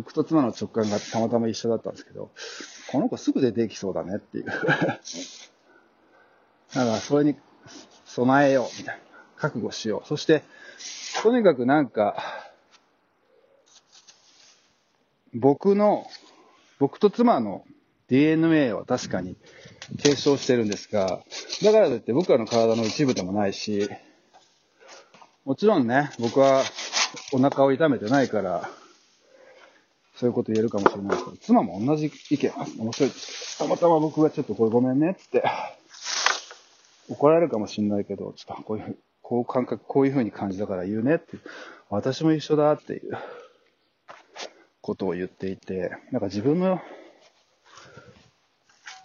[0.00, 2.30] 僕と妻の直感がたまたま一緒だったんですけど、
[2.90, 4.46] この子すぐ出てきそうだねっていう。
[4.48, 4.64] だか
[6.72, 7.36] らそれに
[8.06, 9.02] 備えようみたいな。
[9.36, 10.08] 覚悟しよう。
[10.08, 10.42] そして、
[11.22, 12.16] とにかくなんか、
[15.34, 16.06] 僕の、
[16.78, 17.64] 僕と妻の
[18.08, 19.36] DNA は確かに
[20.02, 21.22] 継承してるんですが、
[21.62, 23.88] だからといって僕らの体の一部でもないし、
[25.44, 26.62] もちろんね、僕は
[27.32, 28.70] お腹を痛めてないから、
[30.20, 33.10] そういうこと言えるかもしれないですけど、妻も同じ意見、面白い、
[33.56, 35.42] たまたま僕がちょっとこれごめんねって、
[37.08, 41.38] 怒られるかもしれないけど、ちょっとこういう、こう感覚、こういう風に感じたから言うねって、
[41.88, 43.16] 私も一緒だっていう
[44.82, 46.82] ことを言っていて、なんか自分の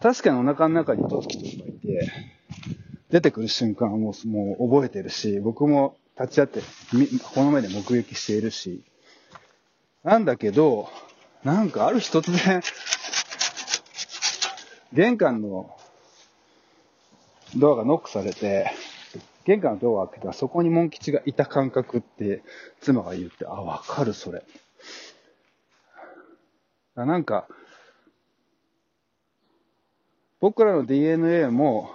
[0.02, 2.12] 確かにお腹の中にトツキとかいて、
[3.10, 6.60] 出てくる瞬間をももう覚えてるし、僕も立ち会って、
[7.34, 8.84] この目で目撃しているし、
[10.06, 10.88] なんだけど、
[11.44, 12.62] なんかある日突然、
[14.94, 15.76] 玄関の
[17.56, 18.72] ドアがノックされて、
[19.46, 22.44] 玄関のドアを開けたらそこにモン吉がいた感覚って
[22.82, 24.44] 妻が言って、あ、わかるそれ。
[26.96, 27.48] なんか、
[30.40, 31.90] 僕らの DNA も、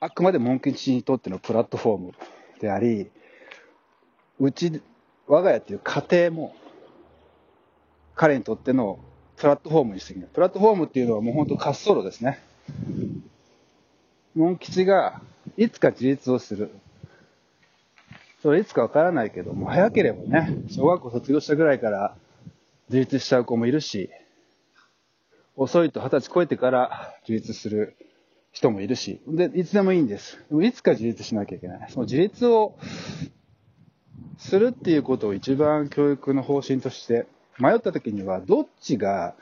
[0.00, 2.12] あくまでモン吉にとってのプラットフォーム
[2.60, 3.08] であり、
[4.40, 4.82] うち、
[5.28, 6.56] 我が家っていう家庭も、
[8.14, 8.98] 彼にとっての
[9.36, 10.26] プラットフォームにしてきた。
[10.26, 12.40] プラットフォームっていうのはもう本当滑走路ですね。
[14.34, 15.20] モン吉が
[15.56, 16.70] いつか自立をする。
[18.42, 22.16] それいつかわからないけども、早ければね、小学校卒業したぐらいから
[22.88, 24.10] 自立しちゃう子もいるし、
[25.56, 27.96] 遅いと二十歳超えてから自立する
[28.52, 30.38] 人もいるし、で、いつでもいいんです。
[30.48, 31.90] でもいつか自立しなきゃいけない。
[31.90, 32.78] その自立を
[34.38, 37.26] するっていうことを一番教育の方針として
[37.58, 39.34] 迷った時には、どっちが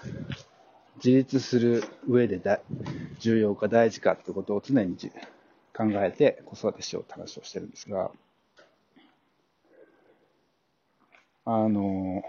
[0.97, 2.61] 自立する上でだ
[3.21, 4.97] 重要か大事かってことを常に
[5.77, 8.11] 考えて子育てしようって話をしてるんですが、
[11.45, 12.23] あの、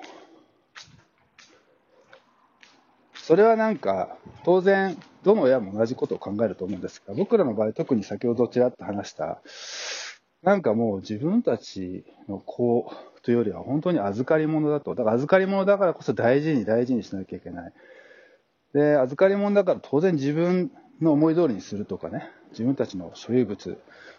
[3.15, 9.41] それはなんか、当然、どの親も同じことを考えると思うんですが、僕らの場合、特に先ほどちらっと話した、
[10.43, 12.91] なんかもう自分たちの子
[13.23, 14.95] というよりは本当に預かり物だと。
[14.95, 17.73] だから預かり物だからこそ大事に大事にしなきゃいけない。
[18.73, 20.71] で、預かり物だから当然自分
[21.01, 23.77] の思い通りにするとかね、自分たちの所有物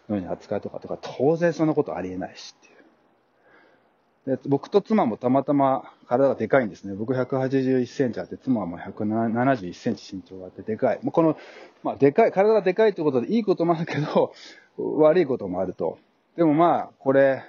[0.08, 4.36] のように扱うとかとか、当然そんなことありえないしっていう。
[4.36, 6.94] で僕と妻もたまたま体がでかいんですね。
[6.94, 10.98] 僕181センチあって、妻はもう171センチ身長があってでかい。
[11.02, 11.38] もうこの、
[11.82, 14.32] まあでかい、体がでかいということでいいこともあるけど、
[14.76, 15.98] 悪いこともあると。
[16.38, 17.42] でもまあ、これ、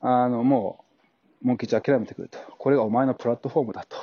[0.00, 0.86] あの、も
[1.42, 2.38] う、モン吉諦めてくると。
[2.56, 3.98] これがお前のプラットフォームだと。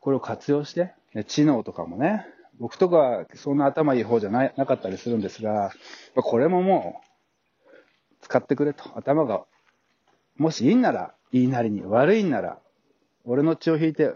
[0.00, 0.94] これを活用して、
[1.28, 2.26] 知能とかもね、
[2.58, 5.70] 僕とかそんな頭いい方じゃないなかったりするんですが、
[6.16, 7.00] これもも
[7.70, 8.82] う、使ってくれと。
[8.98, 9.44] 頭が
[10.36, 12.58] もしいいんなら、いいなりに、悪いんなら、
[13.24, 14.12] 俺の血を引いて、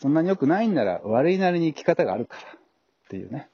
[0.00, 2.46] そんなに良くないんなら、悪いなりに生き方があるから、っ
[3.08, 3.48] ていうね。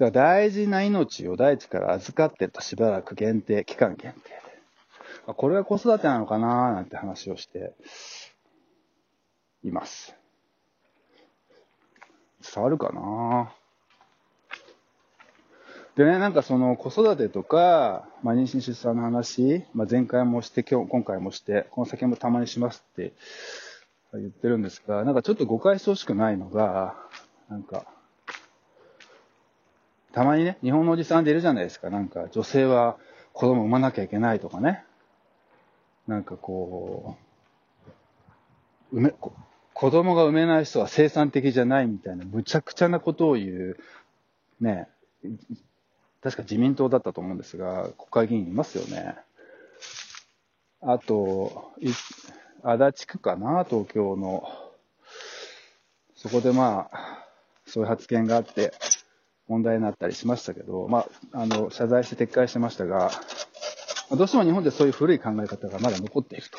[0.00, 5.34] だから大事な命を大地から預かってるとしばらく限定、期間限定で。
[5.34, 7.74] これが子育てなのかななんて話をして
[9.62, 10.16] います。
[12.54, 13.52] 伝わるかな？
[15.96, 23.12] でね、なんかその子育てとか、まあ、妊娠出産の話、まあ、前回もして、今日、今回もして、この先もたまにしますって
[24.14, 26.96] 言ってるんですが、なんかちょっと誤解してほしくないのが、
[27.50, 27.84] なんか、
[30.12, 31.90] たまにね、日本のおじさんでいるじゃないですか。
[31.90, 32.98] なんか女性は
[33.32, 34.84] 子供産まなきゃいけないとかね。
[36.08, 37.16] なんかこ
[38.92, 39.32] う、産め、子
[39.80, 43.76] 子供が産めない人は生産的じゃないみたいな、むちゃくちゃなことを言う、
[44.60, 44.88] ね、
[46.22, 49.16] 確か自民党だったと思うんですが、国会議員いますよね。
[50.82, 51.72] あと、
[52.62, 54.46] 足立区かな、東京の。
[56.14, 57.26] そこでまあ、
[57.66, 58.74] そういう発言があって、
[59.50, 63.10] 問題になったりしましたけど、まあ、あの、謝罪して撤回してましたが、
[64.12, 66.58] どうしても日本でそういう古い考え方がまだ残っていると。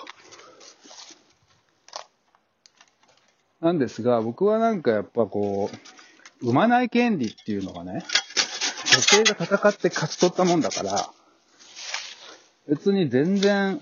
[3.66, 5.70] なんですが、僕はなんかやっぱこ
[6.42, 8.04] う、産まない権利っていうのがね、
[8.94, 11.10] 女性が戦って勝ち取ったもんだから、
[12.68, 13.80] 別に全然、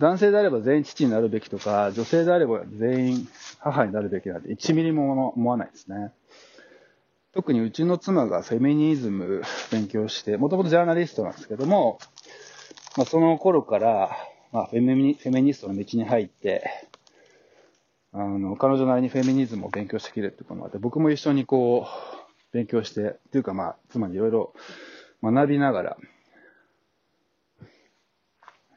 [0.00, 3.28] 男性であれば全員父になるべきとか、女性であれば全員
[3.60, 6.12] 母になるべきなんて1ミリも思わないですね。
[7.32, 11.98] 特にうちの妻がフェミニズム 勉強して、もともとジャーナリストなんですけども、
[12.96, 14.16] まあ、その頃から、
[14.52, 16.70] まあ、フェミフェミニストの道に入って、
[18.12, 22.18] あの、彼女なりにフェミニズムを勉強してきるってこともあって、僕も一緒にこう、
[22.52, 24.54] 勉強して、っていうかまあ、妻にいろいろ
[25.22, 25.96] 学びながら、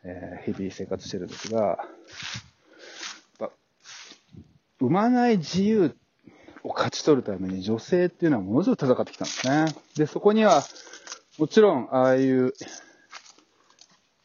[0.03, 1.87] えー、日々生活してるんですが、
[4.81, 5.89] 産まない自由っ
[6.63, 9.65] を勝ち取るために女性っていうのはものすごく戦ってきたんですね。
[9.95, 10.63] で、そこには、
[11.37, 12.53] もちろん、ああいう、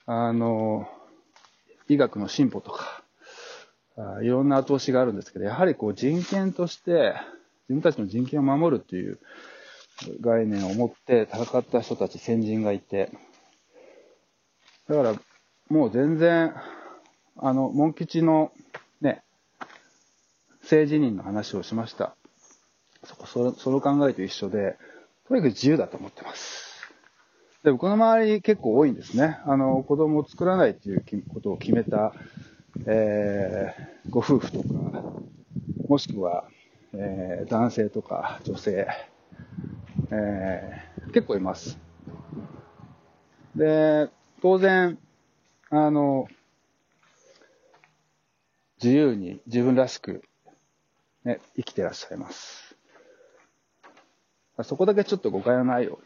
[0.06, 0.88] あの、
[1.88, 3.02] 医学の進歩とか、
[3.96, 7.14] あいろんな後押しがあるんですけど、やはりこう人権として、
[7.68, 9.18] 自分たちの人権を守るっていう
[10.20, 13.10] 概念を持って戦った人たち、先人がいて、
[14.88, 15.14] だから、
[15.68, 16.54] もう全然、
[17.36, 18.52] あの、モン吉の
[19.00, 19.22] ね、
[20.62, 22.16] 性自認の話をしました。
[23.06, 24.76] そこ、そのその考えと一緒で、
[25.28, 26.66] とにかく自由だと思ってます。
[27.64, 29.38] で、僕の周り結構多いんですね。
[29.44, 32.12] あの、子供を作らないっていうことを決めた、
[32.86, 34.66] えー、ご夫婦とか、
[35.88, 36.48] もしくは、
[36.92, 38.86] えー、男性とか女性、
[40.10, 41.78] えー、結構います。
[43.54, 44.10] で、
[44.42, 44.98] 当然、
[45.70, 46.28] あの、
[48.82, 50.22] 自由に自分らしく、
[51.24, 52.65] ね、生きてらっしゃいます。
[54.64, 55.98] そこだけちょっと誤解のないよ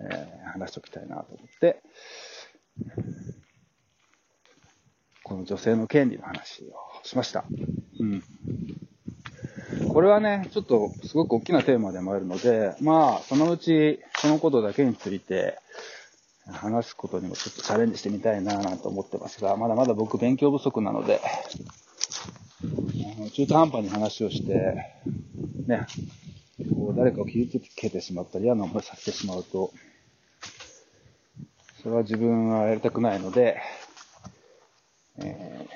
[0.00, 1.82] うに、えー、話しておきたいなと思って、
[5.22, 6.72] この女性の権利の話を
[7.04, 7.44] しました。
[8.00, 8.22] うん。
[9.92, 15.58] これはね、ちょっとすごく大きなテーマでもあるので、まあ、そのうち、そのことだけについて、
[16.50, 21.20] 話すことにもちょっとチャレンジしてみたいななんて思ってますが、まだまだ僕勉強不足なので、
[23.34, 24.96] 中途半端に話をして、
[25.66, 25.86] ね、
[26.58, 29.72] こう誰かを傷つけてしまったり嫌な思いさせてしまうと、
[31.82, 33.60] それは自分はやりたくないので、
[35.18, 35.66] え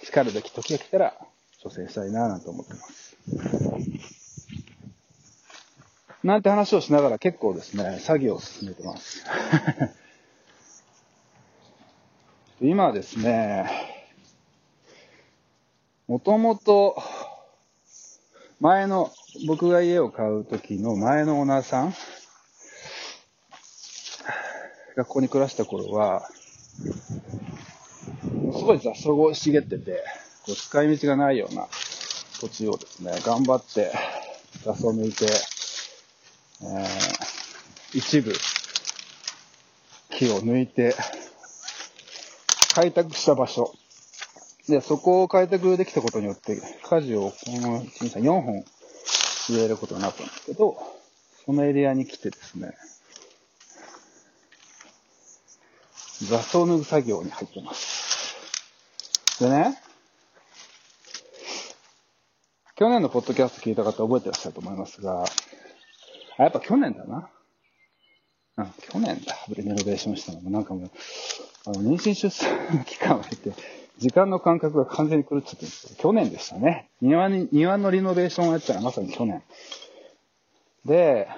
[0.00, 1.14] ー、叱るべき時が来たら、
[1.64, 3.16] 挑戦したいなぁなんて思ってます。
[6.22, 9.24] なんて話をしながら結構ですね、作業を進めてます。
[12.60, 13.68] 今ですね、
[16.06, 17.02] もともと、
[18.60, 19.12] 前の、
[19.46, 21.94] 僕が家を買う時の前のオーナーさん
[24.96, 26.28] がここに暮らした頃は、
[28.52, 30.02] すごい雑草が茂ってて、
[30.44, 31.68] こう使い道がないような
[32.40, 33.92] 土地をですね、頑張って
[34.64, 35.26] 雑草を抜いて、
[36.62, 38.32] えー、一部
[40.10, 40.96] 木を抜いて、
[42.74, 43.72] 開拓した場所。
[44.68, 48.64] で、そこを開拓できたことによって、果樹をこの1、2、3、4本
[49.48, 50.76] 植えることになったんですけど、
[51.46, 52.74] そのエリアに来てですね、
[56.20, 58.36] 雑草抜く作業に入ってます。
[59.40, 59.80] でね、
[62.74, 65.24] 去年のポッドキャスト聞いた方覚えてらっしゃると思いますが、
[66.36, 67.30] あ、やっぱ去年だな。
[68.58, 69.36] うん、去年だ。
[69.48, 70.90] リノベーションしたのも、なんかもう、
[71.66, 73.52] あの、妊娠出産の期間を経て、
[73.98, 76.88] 時間の感覚が完全に狂っちゃってる、去年でしたね。
[77.00, 79.42] 庭に、庭のリノベーションをやったらまさに去年。
[80.84, 81.28] で、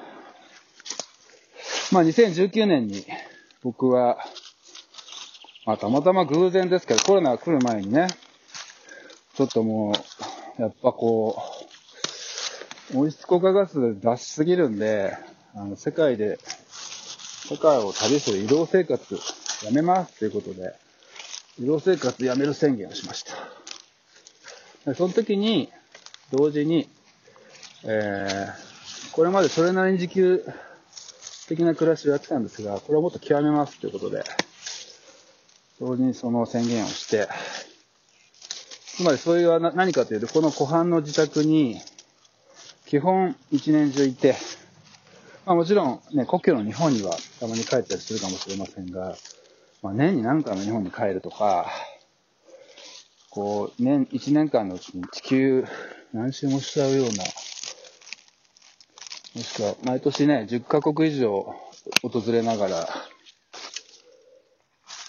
[1.91, 3.05] まあ2019年に
[3.63, 4.19] 僕は、
[5.65, 8.09] まあたまたま偶然ですけど、コロナが来る前にね、
[9.35, 9.93] ちょっとも
[10.59, 11.43] う、やっぱこ
[12.93, 15.17] う、温室効果ガス出しすぎるんで、
[15.55, 16.39] あの、世界で、
[17.49, 19.19] 世界を旅する移動生活
[19.65, 20.75] やめますということで、
[21.61, 24.95] 移動生活やめる宣言をしました。
[24.95, 25.69] その時に、
[26.33, 26.89] 同時に、
[27.85, 30.43] えー、これまでそれなりに自給
[31.49, 34.25] 的な暮らしをやってたんですが、これをもっと極めますということで、
[35.79, 37.29] 同時にその宣言をして、
[38.97, 41.79] つまりそれは何かというと、この湖畔の自宅に、
[42.87, 44.35] 基本一年中いて、
[45.45, 49.15] まあもちろんね、故郷の日本にはたまに帰ったりするかもしれませんが、
[49.83, 51.71] まあ年に何回も日本に帰るとか、
[53.31, 55.65] こう、年、一年間のうちに地球
[56.13, 57.25] 何周もしちゃうような、
[59.37, 61.55] もしくは毎年ね、10カ国以上
[62.03, 62.89] 訪れながら、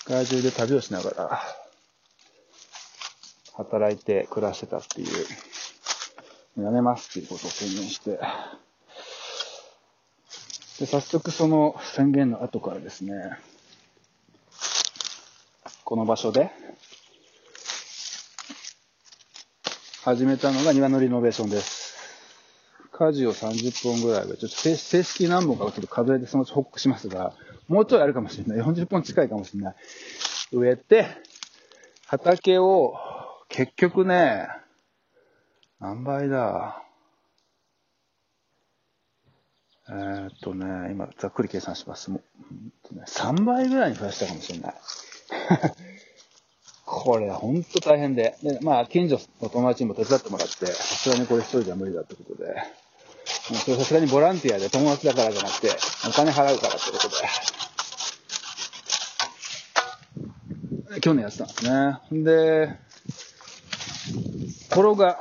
[0.05, 1.41] 世界中で旅をしながら、
[3.55, 8.19] 働いて暮らしてたっていう、やめますっていうことを宣言して、
[10.79, 13.13] で、早速その宣言の後からですね、
[15.91, 16.49] この場所で、
[20.05, 21.97] 始めたのが庭のリノベーションです。
[22.93, 27.33] 家事を30本ぐらいで、ちょっと正式何本かちょっと数えてそのうち報告しますが、
[27.67, 28.65] もうちょいあるかもしれない。
[28.65, 29.75] 40本近いかもしれない。
[30.53, 31.07] 植えて、
[32.07, 32.93] 畑を
[33.49, 34.47] 結局ね、
[35.81, 36.81] 何倍だ？
[39.89, 42.11] えー、っとね、今ざっくり計算します。
[42.11, 42.21] も
[42.93, 44.75] う、3倍ぐらいに増やしたかもしれない。
[46.85, 48.35] これ、ほんと大変で。
[48.43, 52.53] で、まあ、近所の友達にも手伝ってもらって、さすがにこれ一人じゃ無理だってことで、も
[53.51, 55.69] うそれさすがにボランティアで友達だからじゃなくて、
[56.07, 57.09] お金払うからってこと
[60.93, 61.99] で、去年やってたんですね。
[62.23, 62.75] で、
[64.69, 65.19] ところが、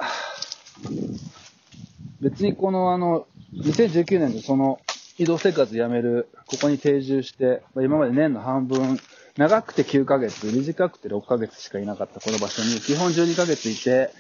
[2.21, 4.81] 別にこのあの、2019年でその
[5.19, 8.99] 移動生活やめる、ここに定住して、今まで年の半分、
[9.37, 14.11] 長くて9ヶ月、短くて6ヶ月しかいなかったこの場所に、基本12ヶ月いて、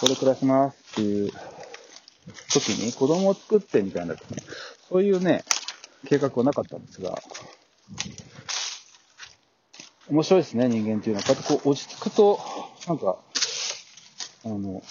[0.00, 1.32] これ暮らしますっていう
[2.52, 4.14] 時に子供を作ってみたいな、
[4.88, 5.44] そういうね、
[6.06, 7.18] 計画はなかったんですが、
[10.08, 11.26] 面白いですね、人間っていうのは。
[11.26, 12.38] こうやってこう落ち着くと、
[12.86, 13.18] なんか、
[14.44, 14.82] あの、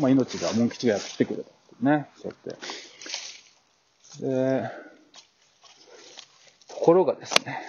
[0.00, 1.50] まあ、命が、モン吉がやってくれた。
[1.80, 2.66] ね、そうやって。
[4.20, 4.70] で、
[6.68, 7.60] ところがですね、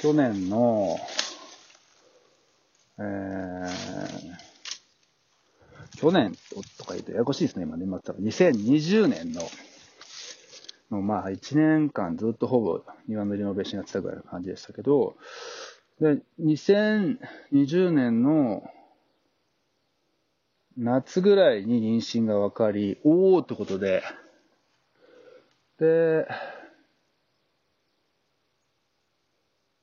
[0.00, 0.96] 去年の、
[2.98, 3.68] えー、
[5.98, 6.32] 去年
[6.78, 7.84] とか言うとややこしいですね、今ね。
[7.84, 9.42] 今ったら2020年の、
[10.92, 15.16] のまあ1年間ずっとほぼ庭のリノベーションやってたぐらいの感じでしたけど、
[16.00, 18.70] で、2020年の
[20.76, 24.04] 夏ぐらいに妊娠が分かり、おおってことで、
[25.80, 26.28] で、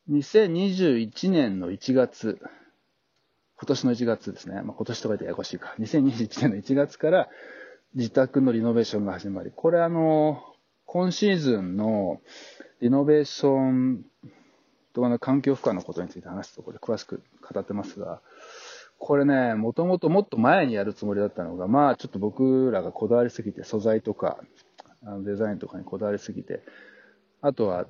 [0.09, 2.39] 2021年の1月、
[3.57, 4.61] 今年の1月ですね。
[4.61, 5.73] まあ、今年とかでややこしいか。
[5.79, 7.29] 2021年の1月から
[7.95, 10.43] 自宅のリノベーションが始まり、これあの、
[10.85, 12.21] 今シーズンの
[12.81, 14.05] リノベーション
[14.93, 18.21] とかの環境負荷のことについて話すところで詳しく語ってますが、
[18.99, 24.37] これね、もともともっと前にやるつもりだったのが、まあちょっと僕らがこだわりすぎて、素材とか、
[25.03, 26.61] あのデザインとかにこだわりすぎて、
[27.41, 27.87] あとは、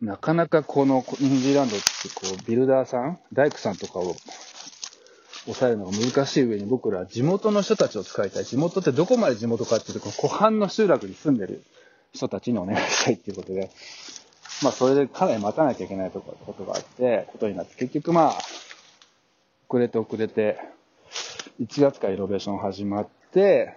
[0.00, 1.84] なかなかこのニュージーランドって
[2.14, 4.16] こう、ビルダーさん、大工さんとかを
[5.44, 8.44] 抑えるのが難しい上に僕ら地元の人たちを使いたい。
[8.44, 11.62] 地元ってどこまで地元かっていうと、こう湖畔の集落に住んでる
[12.12, 13.70] 人たちにお願いしたいっていうことで、
[14.62, 18.38] まあそれでかなり待たなきゃいけないとことがあって、ことになって、結局まあ、
[19.68, 20.58] 遅れて遅れて、
[21.60, 23.74] 1月からイノベーション始まって、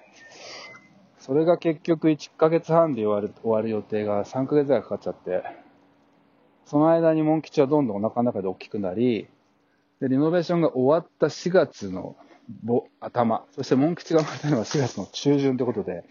[1.19, 5.43] それが結局1ヶ月半で終わる終わる予定が3ヶ月ぐらいかかっちゃって、
[6.73, 9.27] その間にモン吉はどんどんお腹の中で大きくなり、
[10.01, 12.15] で、リノベーションが終わった4月の
[12.99, 16.03] 頭、そしてモン吉が生まれたのは4月の中旬ということで、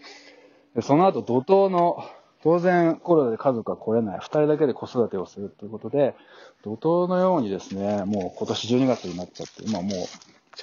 [0.73, 1.97] でその後怒涛の
[2.43, 4.19] 当然コロナで家族は来れない。
[4.19, 6.15] 二人だけで子育てをするということで、
[6.63, 9.91] 怒涛のようにですね、もう今年12月になっちゃって、今もう、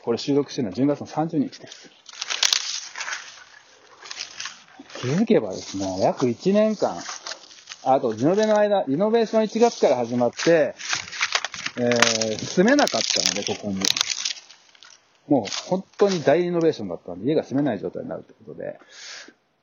[0.03, 1.91] これ収録してるのは12月の30日です。
[5.01, 6.97] 気づけばですね、約1年間、
[7.83, 10.75] あと、リノベの間、リノベーション1月から始まって、
[11.79, 13.81] えー、住めなかったので、ここに。
[15.29, 18.79] もう、本当に大リノベーションだったんで、家が住めない状態になるということで、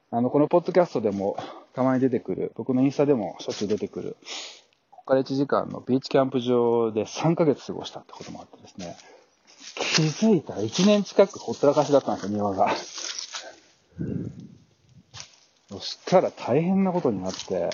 [0.09, 1.37] あの、このポッドキャストでも
[1.73, 4.15] たまに出てくる、僕のインスタでもしょっちゅう出てくる、
[4.89, 8.95] ここから1時間のビーチキャンプ場で3ヶ月過ごしたってこともあってですね、
[9.75, 12.71] 気づいたら1年近くほったらかしだったんですよ、庭が。
[15.69, 17.69] そしたら大変なことになって、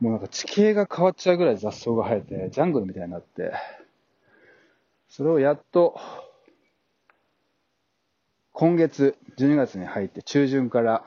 [0.00, 3.52] もうなんか地形が変わっちゃうぐらい雑草が生えて、ジャングルみたいになって、
[5.08, 5.98] それをやっと
[8.60, 11.04] 今月、12月に入って中旬から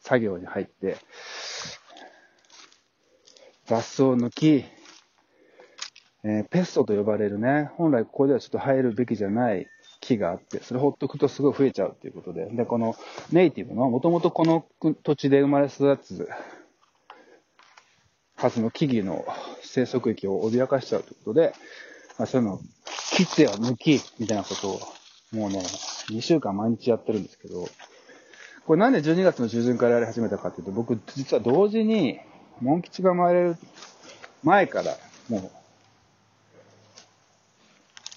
[0.00, 0.98] 作業に入って、
[3.64, 4.64] 雑草を抜き、
[6.24, 9.66] えー、ペストと呼ばれるね、本来ここではちょっと生えるべきじゃない
[10.02, 12.94] 木があって、それほっとくとすごい増えちゃうっていうことで、で、この
[13.32, 14.66] ネイティブの、もともとこの
[15.02, 16.28] 土地で生まれ育つ
[18.44, 19.24] はずの木々の
[19.62, 21.54] 生息域を脅かしちゃうということで、
[22.18, 22.60] まあ、そういうのを
[23.16, 24.80] 切っては抜き、みたいなことを、
[25.32, 25.60] もうね、
[26.10, 27.66] 2週間毎日やってるんですけど、
[28.66, 32.20] これなんで12月の中旬からやり始めたかっていうと、僕実は同時に、
[32.60, 33.56] モン吉が生まれる
[34.42, 34.94] 前から、
[35.30, 35.50] も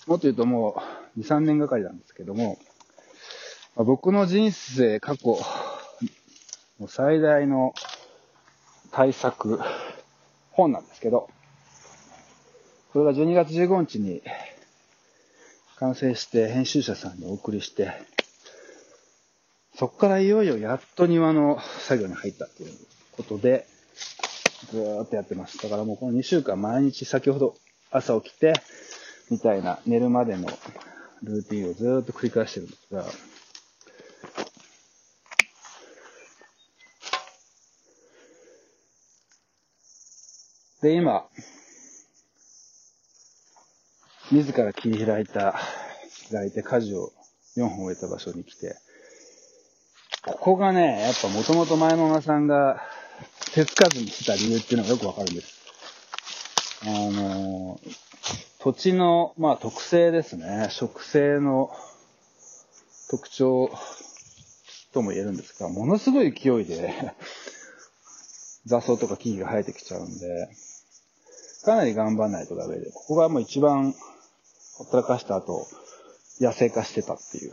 [0.07, 0.83] う、もっと言うとも
[1.15, 2.59] う2、3年がかりなんですけども、
[3.77, 5.39] まあ、僕の人生過去、
[6.79, 7.73] もう最大の
[8.91, 9.61] 対策、
[10.57, 11.29] 本なんですけど、
[12.91, 14.23] これが12月15日に
[15.77, 17.93] 完成して編集者さんにお送りして、
[19.75, 22.71] そこからいよいよやっと庭の作業に入ったっていう
[23.11, 23.67] ことで、
[24.71, 25.59] ずーっとやってます。
[25.59, 27.55] だからもうこの2週間毎日先ほど
[27.91, 28.53] 朝起きて、
[29.29, 30.47] みたいな寝るまでの
[31.21, 33.05] ルーティンをずーっと繰り返してるんですが、
[40.81, 41.27] で、今、
[44.31, 45.55] 自ら切り開いた、
[46.31, 47.11] 開いて舵を
[47.55, 48.75] 4本植えた場所に来て、
[50.23, 52.83] ここがね、やっぱもともと前野さんが
[53.53, 55.57] 手つかずにした理由っていうのがよくわかるんです。
[56.83, 57.79] あの、
[58.59, 60.67] 土地の、まあ特性ですね。
[60.69, 61.71] 植生の
[63.09, 63.71] 特徴
[64.93, 67.13] とも言えるんですが、ものすごい勢いで
[68.65, 70.49] 雑草とか木々が生えてきちゃうんで、
[71.67, 73.93] かなり頑張んないとダメで、ここがもう一番
[74.77, 75.67] ほったらかした後、
[76.39, 77.51] 野生化してたっていう。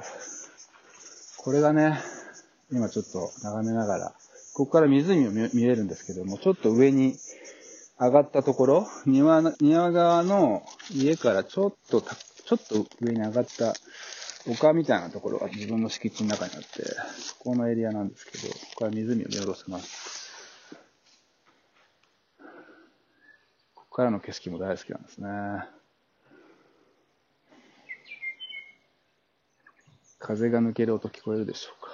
[1.39, 1.99] これがね、
[2.71, 4.15] 今ちょっと眺めながら、
[4.55, 7.17] ここから湖を見れるんですけども、ちょっと上に
[7.99, 10.63] 上がったところ、庭、庭側の
[10.93, 13.75] 家からちょっと、ちょっと上に上がった
[14.47, 16.85] 丘みたいなところが自分の敷地の中にあって、
[17.19, 20.23] そこのエリアなんですけど、ここから湖を見下ろせます。
[23.75, 25.29] ここからの景色も大好きなんですね。
[30.19, 31.93] 風が抜ける音聞こえるでしょうか。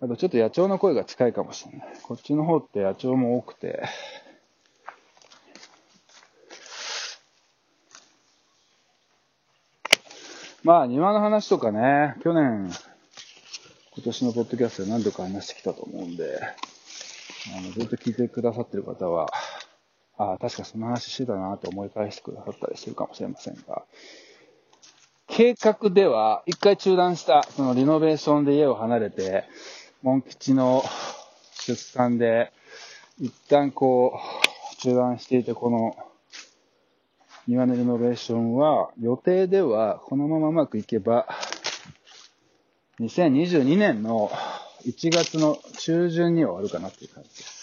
[0.00, 1.88] あとちょっと野鳥の声が近いかもしれない。
[2.02, 3.82] こっちの方って野鳥も多くて、
[10.62, 12.70] まあ庭の話とかね、去年、
[13.94, 16.38] 今年のポッドキャストで何度か話してきたと思うんで、
[17.56, 19.30] あのずっと聞いてくださってる方は、
[20.18, 23.84] ああ、確かその話してたなと思い返してくださったりするかもしれませんが、
[25.28, 29.44] 計画では、一回中断した、そのリノベーションで家を離れて、
[30.02, 30.82] モン吉の
[31.52, 32.52] 出産で、
[33.20, 35.96] 一旦こう、中断していて、この、
[37.46, 41.28] 庭のリノベーションは、予定では、このままうまくいけば、
[43.00, 44.32] 2022年の
[44.84, 47.57] 1月の中旬には終わるかなっていう感じです。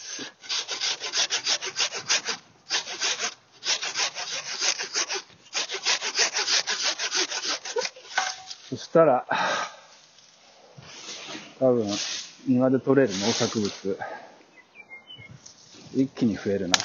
[8.75, 9.25] そしたら、
[11.59, 11.87] 多分、
[12.45, 13.97] 庭で採れる農作物、
[15.93, 16.83] 一気に増えるなと。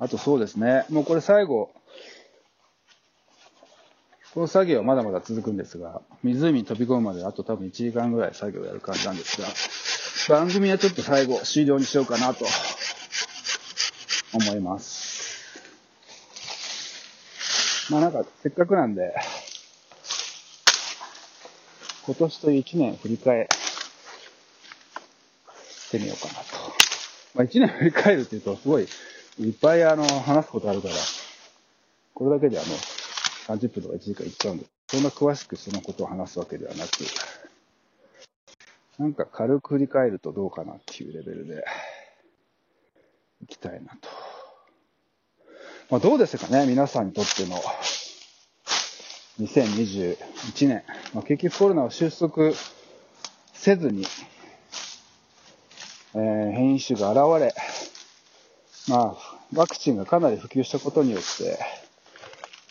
[0.00, 0.84] あとそうですね。
[0.88, 1.70] もうこれ最後、
[4.32, 9.48] この作業はまだまだ続くんですが、湖に飛び込むまであと多分1時間ぐらい作業をやる感じなんですが、
[10.38, 12.46] 番組はちょっと最後終了にしようかなと
[14.32, 15.10] 思います。
[17.90, 19.12] まあなんかせっかくなんで、
[22.06, 23.46] 今年という1年振り返っ
[25.90, 26.40] てみようかなと。
[27.34, 28.86] まあ1年振り返るっていうとすごい
[29.40, 30.94] いっぱいあの話すことあるから、
[32.14, 32.70] これだけではね、
[33.56, 36.90] 30分とか1時間いっちゃうんで、そんな詳しくそのことを話すわけではなく、
[38.98, 41.64] なんか軽く振り返るとどうかなっていうレベルで、
[43.42, 44.08] いきたいなと。
[45.88, 47.56] まあどうですかね、皆さんにとっての
[49.40, 50.16] 2021
[50.68, 50.82] 年。
[51.14, 52.52] まあ、結局コロナを収束
[53.54, 54.06] せずに、
[56.14, 57.54] えー、変異種が現れ、
[58.88, 61.58] まあ、ワクチンがかなり普及したことによって、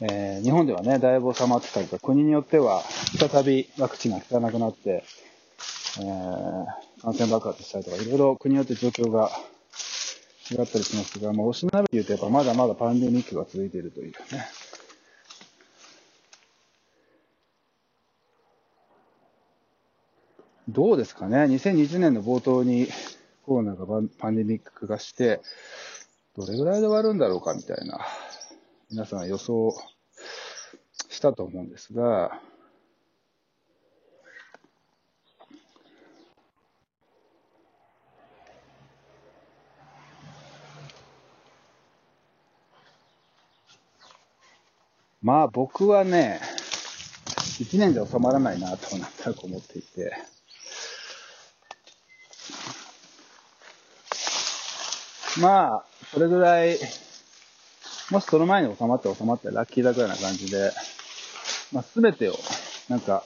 [0.02, 2.84] えー、日本ではね、だいぶ収まってたりとか、国によっては
[3.18, 5.04] 再びワクチンが効かなくなって、
[6.00, 6.66] えー、
[7.02, 9.30] 感染爆発したりとか、いろいろ国によって状況が
[10.50, 14.16] 違ったりしますが、もうおしなべて言うと、やっぱまだまだパンデミックが続いているというね。
[20.70, 22.88] どうですかね、2020年の冒頭に
[23.46, 23.86] コロナが
[24.18, 25.42] パンデミック化して、
[26.38, 28.00] どれぐらいで終わるんだろうかみたいな。
[28.90, 29.76] 皆さん予想
[31.10, 32.40] したと思うんですが、
[45.22, 46.42] まあ僕はね、
[47.60, 50.14] 一年じゃ収まらないなとなんとなく思っていて、
[55.40, 56.78] まあ、それぐらい、
[58.12, 60.72] もしその前に収まって収まってラッキーだぐらいな感じで、
[61.72, 62.36] まあ全てを、
[62.90, 63.24] なんか、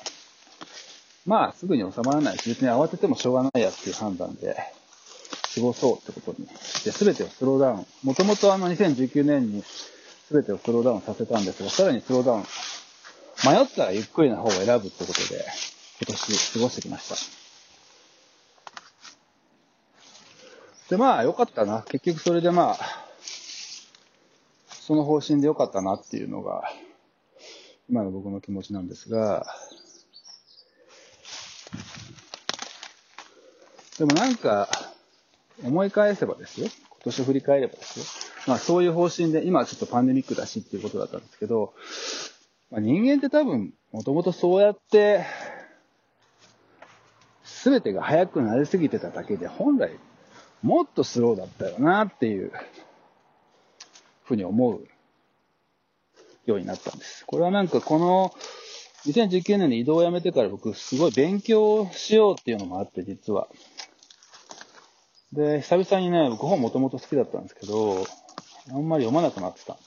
[1.26, 4.58] まあすぐに収まらないし、別に慌ててもしょうがないやっていう判断で、
[5.56, 7.86] 過ごそうってことにして、全てをスローダウン。
[8.04, 9.64] もともとあの2019年に
[10.30, 12.46] 全てをスローダウンさせたんですが、さらにスローダウン。
[13.46, 15.46] 迷ったらゆっくりな方を選ぶってことで、
[16.02, 17.16] 今年過ごしてきました。
[20.90, 21.84] で、まあ、良かったな。
[21.84, 23.03] 結局それでまあ、
[24.86, 26.70] その方針で良かったなっていうのが、
[27.90, 29.46] 今の僕の気持ちなんですが、
[33.98, 34.68] でもなんか、
[35.64, 36.68] 思い返せばですよ。
[36.90, 38.06] 今年振り返ればですよ。
[38.46, 41.74] まあそういう方針で、今はちょっとパンデミックだしっていうことだったんですけど、
[42.70, 45.26] まあ、人間って多分、もともとそうやって、
[47.46, 49.98] すべてが速くなりすぎてただけで、本来、
[50.62, 52.52] もっとスローだったよなっていう
[54.24, 54.88] ふうに思う
[56.46, 57.26] ようになったんです。
[57.26, 58.34] これはなんかこの
[59.06, 63.48] 2019年に移動をやめてから僕すごい勉強しようっていうのもあって、実は。
[65.34, 68.06] で、久々にね、僕本もともと好きだったんですけど、
[68.72, 69.78] あんまり読まなくなってた。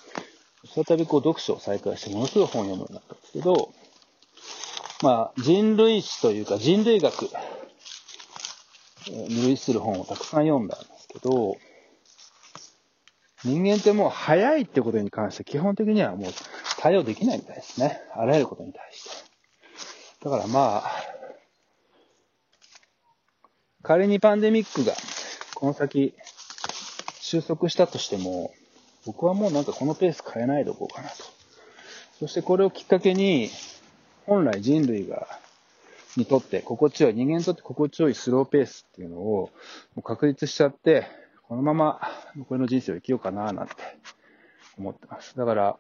[0.66, 3.72] 再びこう読書を再開してものすごい本を読むようになったんですけど、
[5.03, 7.30] まあ人類史というか人類学
[9.07, 11.57] に類する本をたくさん読んだんですけど、
[13.47, 16.32] 人間ってもう早いってことに関して基本的にはもう
[16.80, 18.01] 対応できないみたいですね。
[18.14, 19.11] あらゆることに対して。
[20.24, 20.90] だからまあ、
[23.82, 24.92] 仮にパンデミックが
[25.55, 26.14] この先
[27.20, 28.53] 収束したとしても、
[29.07, 31.16] 僕はもうなんかこのペース変えないでおこうかなと。
[32.18, 33.51] そしてこれをきっかけに、
[34.26, 35.28] 本来人類が、
[36.16, 39.51] にとって心地よい、人間にとって心地よいスローペースっていうのを
[40.03, 41.07] 確立しちゃって、
[41.49, 42.01] このまま
[42.36, 43.74] 残りの人生を生きようかななんて
[44.78, 45.36] 思ってます。
[45.36, 45.76] だから、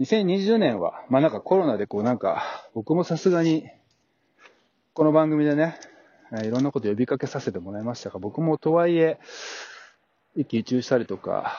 [0.00, 2.42] 2020年は、まあなんかコロナでこうなんか、
[2.74, 3.68] 僕もさすがに、
[4.94, 5.78] この番組でね、
[6.44, 9.18] いろんなこと呼びかけさせてもらいましたが、僕もとはいえ、
[10.36, 11.56] 一喜一憂したりとか、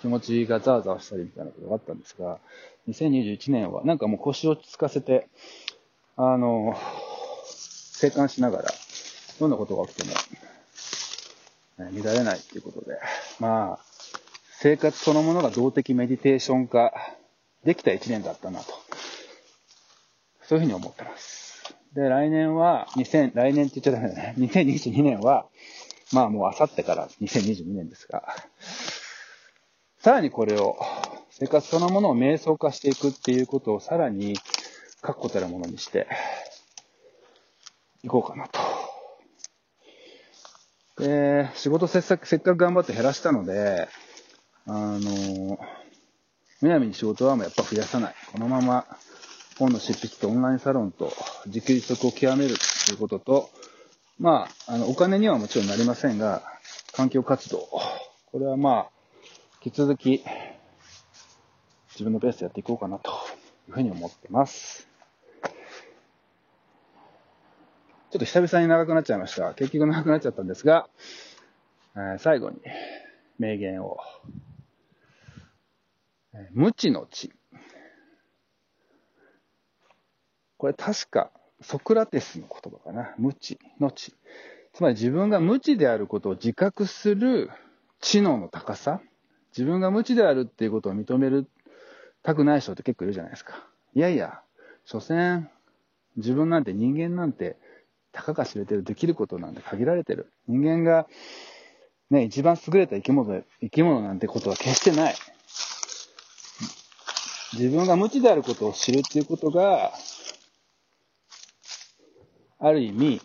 [0.00, 2.38] 気持ちがザーザーしたりみたいなことがあったんですが、
[2.88, 5.28] 2021年はなんかもう腰を落ち着かせて、
[6.16, 6.76] あの、
[7.44, 8.68] 生還しながら、
[9.40, 10.14] どんなことが起きても、
[11.78, 12.98] 乱れないっていうことで、
[13.38, 13.78] まあ、
[14.50, 16.92] 生活そのものが動的メディテーション化
[17.64, 18.72] できた1年だったなと。
[20.42, 21.74] そういうふうに思ってます。
[21.94, 24.34] で、来年は、2000、来年って言っちゃダメだね。
[24.38, 25.46] 2022年は、
[26.12, 28.24] まあもうあさってから2022年ですが、
[29.98, 30.78] さらにこれを、
[31.30, 34.36] 生活そのものを瞑想化していくっていうことをさらに
[35.02, 36.08] 確固たるものにして
[38.02, 38.67] いこうかなと。
[40.98, 43.88] で、仕事せっかく頑張って減らしたので、
[44.66, 45.58] あの、
[46.60, 48.14] むやみに仕事はもうやっぱ増やさない。
[48.32, 48.84] このまま
[49.58, 51.12] 本の執筆とオンラインサロンと
[51.46, 52.54] 自給自足を極める
[52.86, 53.50] ということと、
[54.18, 56.42] まあ、あの、お金にはもちろんなりませんが、
[56.92, 57.68] 環境活動。
[58.32, 58.90] これはまあ、
[59.64, 60.24] 引き続き、
[61.92, 63.10] 自分のペースでやっていこうかなと
[63.68, 64.87] いうふうに思ってます。
[68.10, 69.52] ちょっと久々に長くなっちゃいました。
[69.52, 70.88] 結局長くなっちゃったんですが、
[71.94, 72.56] えー、最後に
[73.38, 73.98] 名言を。
[76.52, 77.32] 無知の知。
[80.56, 81.30] これ確か
[81.60, 83.14] ソクラテスの言葉かな。
[83.18, 84.14] 無知の知。
[84.72, 87.50] つまり自分が無知であることを自覚する
[88.00, 89.02] 知能の高さ。
[89.56, 91.46] 自分が無知であるっていうことを認める
[92.22, 93.66] たくない人って結構いるじゃないですか。
[93.94, 94.40] いやいや、
[94.86, 95.50] 所詮、
[96.16, 97.58] 自分なんて人間なんて、
[98.18, 100.32] たかが知れてる、できることなんて限られてる。
[100.48, 101.06] 人間が、
[102.10, 105.14] ね、一番優れた生き物、生き物なんてことは決してない。
[107.52, 109.92] 自分が無知であることを知るっていうことが、
[112.58, 113.20] ある意味、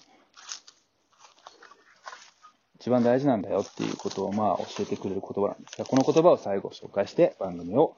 [2.76, 7.96] 一番大事なんだよっていうことをまあ教えてくれる言葉なんですが、この言葉を最後紹介して番組を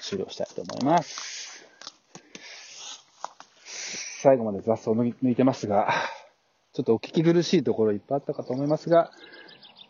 [0.00, 1.66] 終了したいと思います。
[4.22, 5.92] 最後まで雑草を抜いてますが、
[6.76, 9.10] ちょっとお聞き苦しいところいっぱいあったかと思いますが、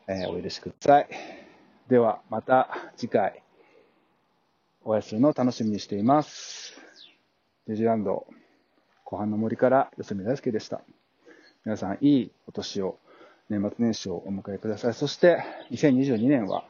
[0.07, 1.09] えー、お許しください。
[1.89, 3.43] では、また次回、
[4.85, 6.81] お会いするのを楽しみにしています。
[7.67, 8.29] ニュージーランド、
[9.03, 10.81] 湖畔の森から四隅大輔でした。
[11.65, 13.01] 皆さん、いいお年を、
[13.49, 14.95] 年末年始をお迎えください。
[14.95, 16.63] そして、2022年は、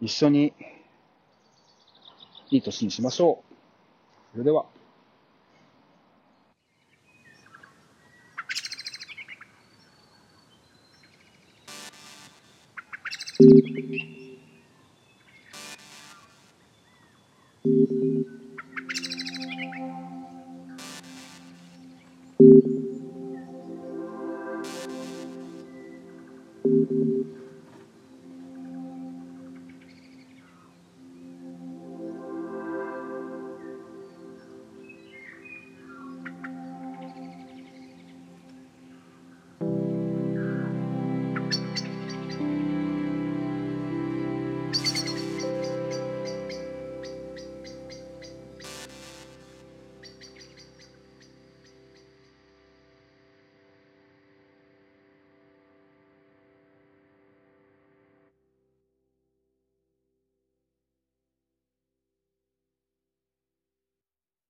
[0.00, 0.54] 一緒に、
[2.50, 4.32] いい年にしましょう。
[4.34, 4.77] それでは。